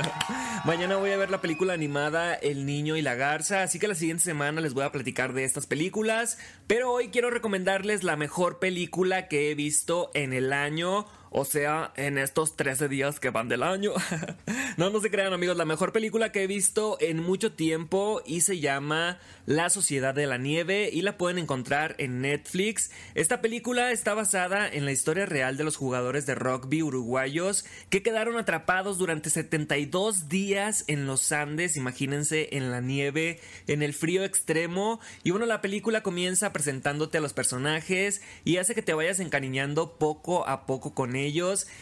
Mañana 0.64 0.96
voy 0.96 1.10
a 1.10 1.18
ver 1.18 1.28
la 1.30 1.42
película 1.42 1.74
animada 1.74 2.32
El 2.32 2.64
Niño 2.64 2.96
y 2.96 3.02
la 3.02 3.16
Garza, 3.16 3.62
así 3.62 3.78
que 3.78 3.86
la 3.86 3.94
siguiente 3.94 4.24
semana 4.24 4.62
les 4.62 4.72
voy 4.72 4.84
a 4.84 4.92
platicar 4.92 5.34
de 5.34 5.44
estas 5.44 5.66
películas, 5.66 6.38
pero 6.66 6.90
hoy 6.90 7.08
quiero 7.08 7.28
recomendarles 7.28 8.02
la 8.02 8.16
mejor 8.16 8.60
película 8.60 9.28
que 9.28 9.50
he 9.50 9.54
visto 9.54 10.10
en 10.14 10.32
el 10.32 10.54
año. 10.54 11.04
O 11.32 11.44
sea, 11.44 11.92
en 11.94 12.18
estos 12.18 12.56
13 12.56 12.88
días 12.88 13.20
que 13.20 13.30
van 13.30 13.48
del 13.48 13.62
año. 13.62 13.92
no, 14.76 14.90
no 14.90 15.00
se 15.00 15.12
crean 15.12 15.32
amigos, 15.32 15.56
la 15.56 15.64
mejor 15.64 15.92
película 15.92 16.32
que 16.32 16.42
he 16.42 16.46
visto 16.48 16.98
en 17.00 17.22
mucho 17.22 17.52
tiempo 17.52 18.20
y 18.26 18.40
se 18.40 18.58
llama 18.58 19.18
La 19.46 19.70
Sociedad 19.70 20.12
de 20.12 20.26
la 20.26 20.38
Nieve 20.38 20.90
y 20.92 21.02
la 21.02 21.16
pueden 21.16 21.38
encontrar 21.38 21.94
en 21.98 22.20
Netflix. 22.20 22.90
Esta 23.14 23.40
película 23.40 23.92
está 23.92 24.14
basada 24.14 24.68
en 24.68 24.84
la 24.84 24.90
historia 24.90 25.24
real 25.24 25.56
de 25.56 25.62
los 25.62 25.76
jugadores 25.76 26.26
de 26.26 26.34
rugby 26.34 26.82
uruguayos 26.82 27.64
que 27.90 28.02
quedaron 28.02 28.36
atrapados 28.36 28.98
durante 28.98 29.30
72 29.30 30.28
días 30.28 30.84
en 30.88 31.06
los 31.06 31.30
Andes, 31.30 31.76
imagínense, 31.76 32.48
en 32.56 32.72
la 32.72 32.80
nieve, 32.80 33.38
en 33.68 33.84
el 33.84 33.94
frío 33.94 34.24
extremo. 34.24 34.98
Y 35.22 35.30
bueno, 35.30 35.46
la 35.46 35.60
película 35.60 36.02
comienza 36.02 36.52
presentándote 36.52 37.18
a 37.18 37.20
los 37.20 37.34
personajes 37.34 38.20
y 38.44 38.56
hace 38.56 38.74
que 38.74 38.82
te 38.82 38.94
vayas 38.94 39.20
encariñando 39.20 39.96
poco 39.96 40.48
a 40.48 40.66
poco 40.66 40.92
con 40.92 41.14
ellos. 41.14 41.19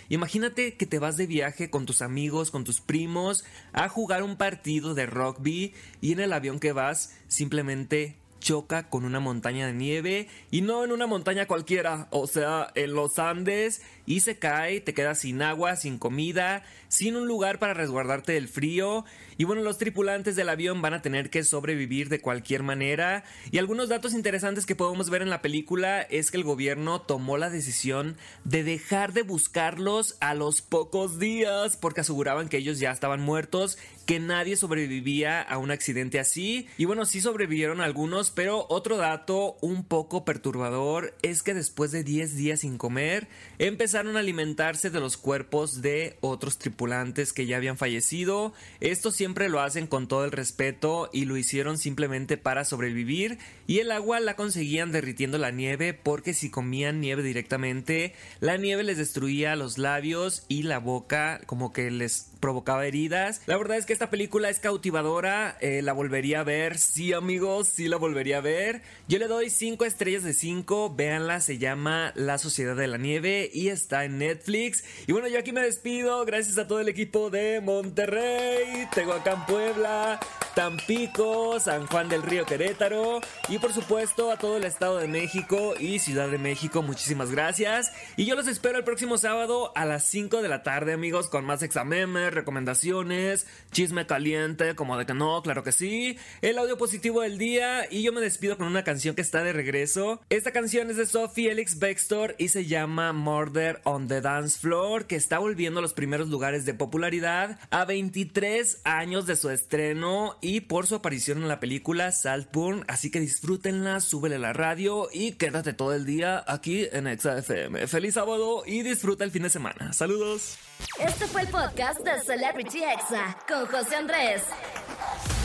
Imagínate 0.09 0.77
que 0.77 0.87
te 0.87 0.99
vas 0.99 1.17
de 1.17 1.27
viaje 1.27 1.71
con 1.71 1.87
tus 1.87 2.03
amigos, 2.03 2.51
con 2.51 2.65
tus 2.65 2.81
primos, 2.81 3.45
a 3.73 3.89
jugar 3.89 4.23
un 4.23 4.37
partido 4.37 4.95
de 4.95 5.07
rugby 5.07 5.75
y 6.01 6.13
en 6.13 6.21
el 6.21 6.33
avión 6.33 6.59
que 6.59 6.73
vas 6.73 7.15
simplemente 7.29 8.17
choca 8.41 8.89
con 8.89 9.05
una 9.05 9.21
montaña 9.21 9.67
de 9.67 9.73
nieve 9.73 10.29
y 10.51 10.61
no 10.61 10.85
en 10.85 10.93
una 10.93 11.07
montaña 11.07 11.47
cualquiera, 11.47 12.09
o 12.11 12.27
sea, 12.27 12.71
en 12.75 12.95
los 12.95 13.19
Andes 13.19 13.83
y 14.09 14.21
se 14.21 14.39
cae, 14.39 14.81
te 14.81 14.95
quedas 14.95 15.19
sin 15.19 15.43
agua, 15.43 15.77
sin 15.77 15.99
comida, 15.99 16.65
sin 16.89 17.15
un 17.15 17.29
lugar 17.29 17.59
para 17.59 17.75
resguardarte 17.75 18.33
del 18.33 18.49
frío. 18.49 19.05
Y 19.37 19.45
bueno, 19.45 19.61
los 19.61 19.77
tripulantes 19.77 20.35
del 20.35 20.49
avión 20.49 20.81
van 20.81 20.95
a 20.95 21.03
tener 21.03 21.29
que 21.29 21.45
sobrevivir 21.45 22.09
de 22.09 22.23
cualquier 22.23 22.63
manera. 22.63 23.23
Y 23.51 23.59
algunos 23.59 23.91
datos 23.91 24.15
interesantes 24.15 24.65
que 24.65 24.75
podemos 24.75 25.11
ver 25.11 25.21
en 25.21 25.29
la 25.29 25.43
película 25.43 26.01
es 26.01 26.31
que 26.31 26.39
el 26.39 26.43
gobierno 26.43 27.03
tomó 27.03 27.37
la 27.37 27.51
decisión 27.51 28.17
de 28.45 28.65
dejar 28.65 29.13
de 29.13 29.23
buscarlos 29.23 30.17
a 30.21 30.33
los 30.33 30.63
pocos 30.63 31.19
días 31.19 31.77
porque 31.77 32.01
aseguraban 32.01 32.49
que 32.49 32.57
ellos 32.57 32.79
ya 32.79 32.93
estaban 32.93 33.21
muertos, 33.21 33.77
que 34.07 34.21
nadie 34.21 34.57
sobrevivía 34.57 35.43
a 35.43 35.59
un 35.59 35.71
accidente 35.71 36.19
así. 36.19 36.67
Y 36.79 36.87
bueno, 36.87 37.05
sí 37.05 37.21
sobrevivieron 37.21 37.83
algunos, 37.83 38.31
pero 38.31 38.65
otro 38.71 38.97
dato 38.97 39.59
un 39.61 39.85
poco 39.85 40.25
perturbador 40.25 41.15
es 41.21 41.43
que 41.43 41.53
después 41.53 41.91
de 41.91 42.05
10 42.05 42.37
días 42.37 42.61
sin 42.61 42.79
comer, 42.79 43.29
empezaron 43.59 43.98
a 44.07 44.21
alimentarse 44.21 44.91
de 44.91 45.01
los 45.01 45.17
cuerpos 45.17 45.83
de 45.83 46.17
otros 46.21 46.59
tripulantes 46.59 47.33
que 47.33 47.47
ya 47.47 47.57
habían 47.57 47.77
fallecido. 47.77 48.53
Esto 48.81 49.11
siempre 49.11 49.49
lo 49.49 49.61
hacen 49.61 49.87
con 49.87 50.09
todo 50.09 50.25
el 50.25 50.31
respeto 50.31 51.11
y 51.13 51.25
lo 51.25 51.37
hicieron 51.37 51.79
simplemente 51.79 52.37
para 52.37 52.65
sobrevivir 52.65 53.39
y 53.69 53.81
el 53.81 53.93
agua 53.93 54.19
la 54.19 54.35
conseguían 54.35 54.93
derritiendo 54.93 55.37
la 55.37 55.51
nieve 55.51 55.93
porque 55.93 56.33
si 56.33 56.51
comían 56.51 57.03
nieve 57.03 57.23
directamente, 57.23 58.15
la 58.41 58.57
nieve 58.57 58.83
les 58.83 58.97
destruía 58.97 59.57
los 59.57 59.77
labios 59.77 60.45
y 60.49 60.63
la 60.63 60.79
boca 60.79 61.43
como 61.45 61.71
que 61.71 61.91
les 61.91 62.31
provocaba 62.41 62.87
heridas. 62.87 63.43
La 63.45 63.59
verdad 63.59 63.77
es 63.77 63.85
que 63.85 63.93
esta 63.93 64.09
película 64.09 64.49
es 64.49 64.59
cautivadora, 64.59 65.59
eh, 65.61 65.83
la 65.83 65.93
volvería 65.93 66.41
a 66.41 66.45
ver, 66.45 66.79
sí 66.79 67.13
amigos, 67.13 67.69
sí 67.69 67.89
la 67.89 67.99
volvería 67.99 68.39
a 68.39 68.41
ver. 68.41 68.81
Yo 69.07 69.19
le 69.19 69.27
doy 69.27 69.51
5 69.51 69.85
estrellas 69.85 70.23
de 70.23 70.33
5, 70.33 70.95
véanla, 70.95 71.41
se 71.41 71.59
llama 71.59 72.13
La 72.15 72.39
Sociedad 72.39 72.75
de 72.75 72.87
la 72.87 72.97
Nieve 72.97 73.51
y 73.53 73.69
está 73.69 74.07
en 74.07 74.17
Netflix. 74.17 74.83
Y 75.07 75.13
bueno, 75.13 75.29
yo 75.29 75.39
aquí 75.39 75.53
me 75.53 75.61
despido, 75.61 76.25
gracias 76.25 76.57
a 76.57 76.67
todo 76.67 76.81
el 76.81 76.89
equipo 76.89 77.29
de 77.29 77.61
Monterrey, 77.61 78.89
Tehuacán, 78.95 79.45
Puebla, 79.45 80.19
Tampico, 80.55 81.61
San 81.61 81.87
Juan 81.87 82.09
del 82.09 82.23
Río 82.23 82.47
Querétaro 82.47 83.21
por 83.61 83.73
supuesto 83.73 84.31
a 84.31 84.37
todo 84.37 84.57
el 84.57 84.65
Estado 84.65 84.99
de 84.99 85.09
México 85.09 85.75
y 85.79 85.99
Ciudad 85.99 86.29
de 86.29 86.39
México, 86.39 86.83
muchísimas 86.83 87.31
gracias. 87.31 87.93
Y 88.17 88.25
yo 88.25 88.37
los 88.37 88.47
espero 88.47 88.79
el 88.79 88.85
próximo 88.85 89.19
sábado 89.19 89.73
a 89.75 89.85
las 89.85 90.05
5 90.05 90.43
de 90.43 90.49
la 90.49 90.63
tarde 90.63 90.93
amigos 90.93 91.29
con 91.29 91.45
más 91.45 91.63
examemes, 91.63 92.33
recomendaciones, 92.33 93.47
chisme 93.73 94.07
caliente, 94.07 94.75
como 94.75 94.97
de 94.97 95.07
que 95.07 95.15
no, 95.15 95.43
claro 95.43 95.63
que 95.63 95.73
sí, 95.73 96.19
el 96.41 96.59
audio 96.59 96.79
positivo 96.79 97.23
del 97.23 97.39
día 97.39 97.87
y 97.91 98.03
yo 98.03 98.13
me 98.13 98.21
despido 98.21 98.57
con 98.57 98.67
una 98.67 98.85
canción 98.85 99.15
que 99.15 99.23
está 99.23 99.43
de 99.43 99.53
regreso. 99.53 100.21
Esta 100.31 100.53
canción 100.53 100.91
es 100.91 100.97
de 100.97 101.07
Sophie 101.07 101.51
Elix 101.51 101.79
Bextor 101.79 102.37
y 102.39 102.49
se 102.49 102.67
llama 102.67 103.13
Murder 103.13 103.81
on 103.85 104.09
the 104.09 104.21
Dance 104.21 104.59
Floor, 104.59 105.07
que 105.07 105.17
está 105.17 105.39
volviendo 105.39 105.81
a 105.81 105.83
los 105.83 105.95
primeros 105.95 106.29
lugares 106.29 106.65
de 106.65 106.75
popularidad 106.75 107.59
a 107.71 107.85
23 107.85 108.83
años 108.85 109.27
de 109.27 109.37
su 109.37 109.51
estreno 109.51 110.37
y 110.41 110.61
por 110.61 110.87
su 110.87 110.97
aparición 110.97 111.39
en 111.39 111.49
la 111.49 111.61
película 111.61 112.13
Saltburn, 112.13 112.85
así 112.89 113.11
que 113.11 113.21
disfrútenla, 113.49 114.01
súbele 114.01 114.39
la 114.39 114.53
radio 114.53 115.09
y 115.11 115.33
quédate 115.33 115.73
todo 115.73 115.95
el 115.95 116.05
día 116.05 116.45
aquí 116.47 116.87
en 116.93 117.07
Exa 117.07 117.39
FM. 117.39 117.87
Feliz 117.87 118.13
sábado 118.13 118.63
y 118.67 118.83
disfruta 118.83 119.25
el 119.25 119.31
fin 119.31 119.43
de 119.43 119.49
semana. 119.49 119.95
Saludos. 119.95 120.59
Este 120.99 121.27
fue 121.27 121.41
el 121.43 121.49
podcast 121.49 122.01
de 122.01 122.21
Celebrity 122.21 122.83
Exa 122.85 123.39
con 123.49 123.65
José 123.67 123.97
Andrés. 123.97 124.43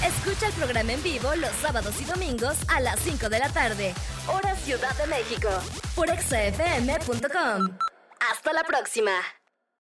Escucha 0.05 0.47
el 0.47 0.53
programa 0.53 0.91
en 0.91 1.01
vivo 1.01 1.33
los 1.37 1.51
sábados 1.61 1.95
y 2.01 2.03
domingos 2.03 2.57
a 2.67 2.81
las 2.81 2.99
5 2.99 3.29
de 3.29 3.39
la 3.39 3.49
tarde, 3.53 3.93
hora 4.27 4.53
Ciudad 4.57 4.97
de 4.97 5.07
México, 5.07 5.49
por 5.95 6.09
exafm.com. 6.09 7.77
Hasta 8.19 8.51
la 8.51 8.63
próxima. 8.63 9.13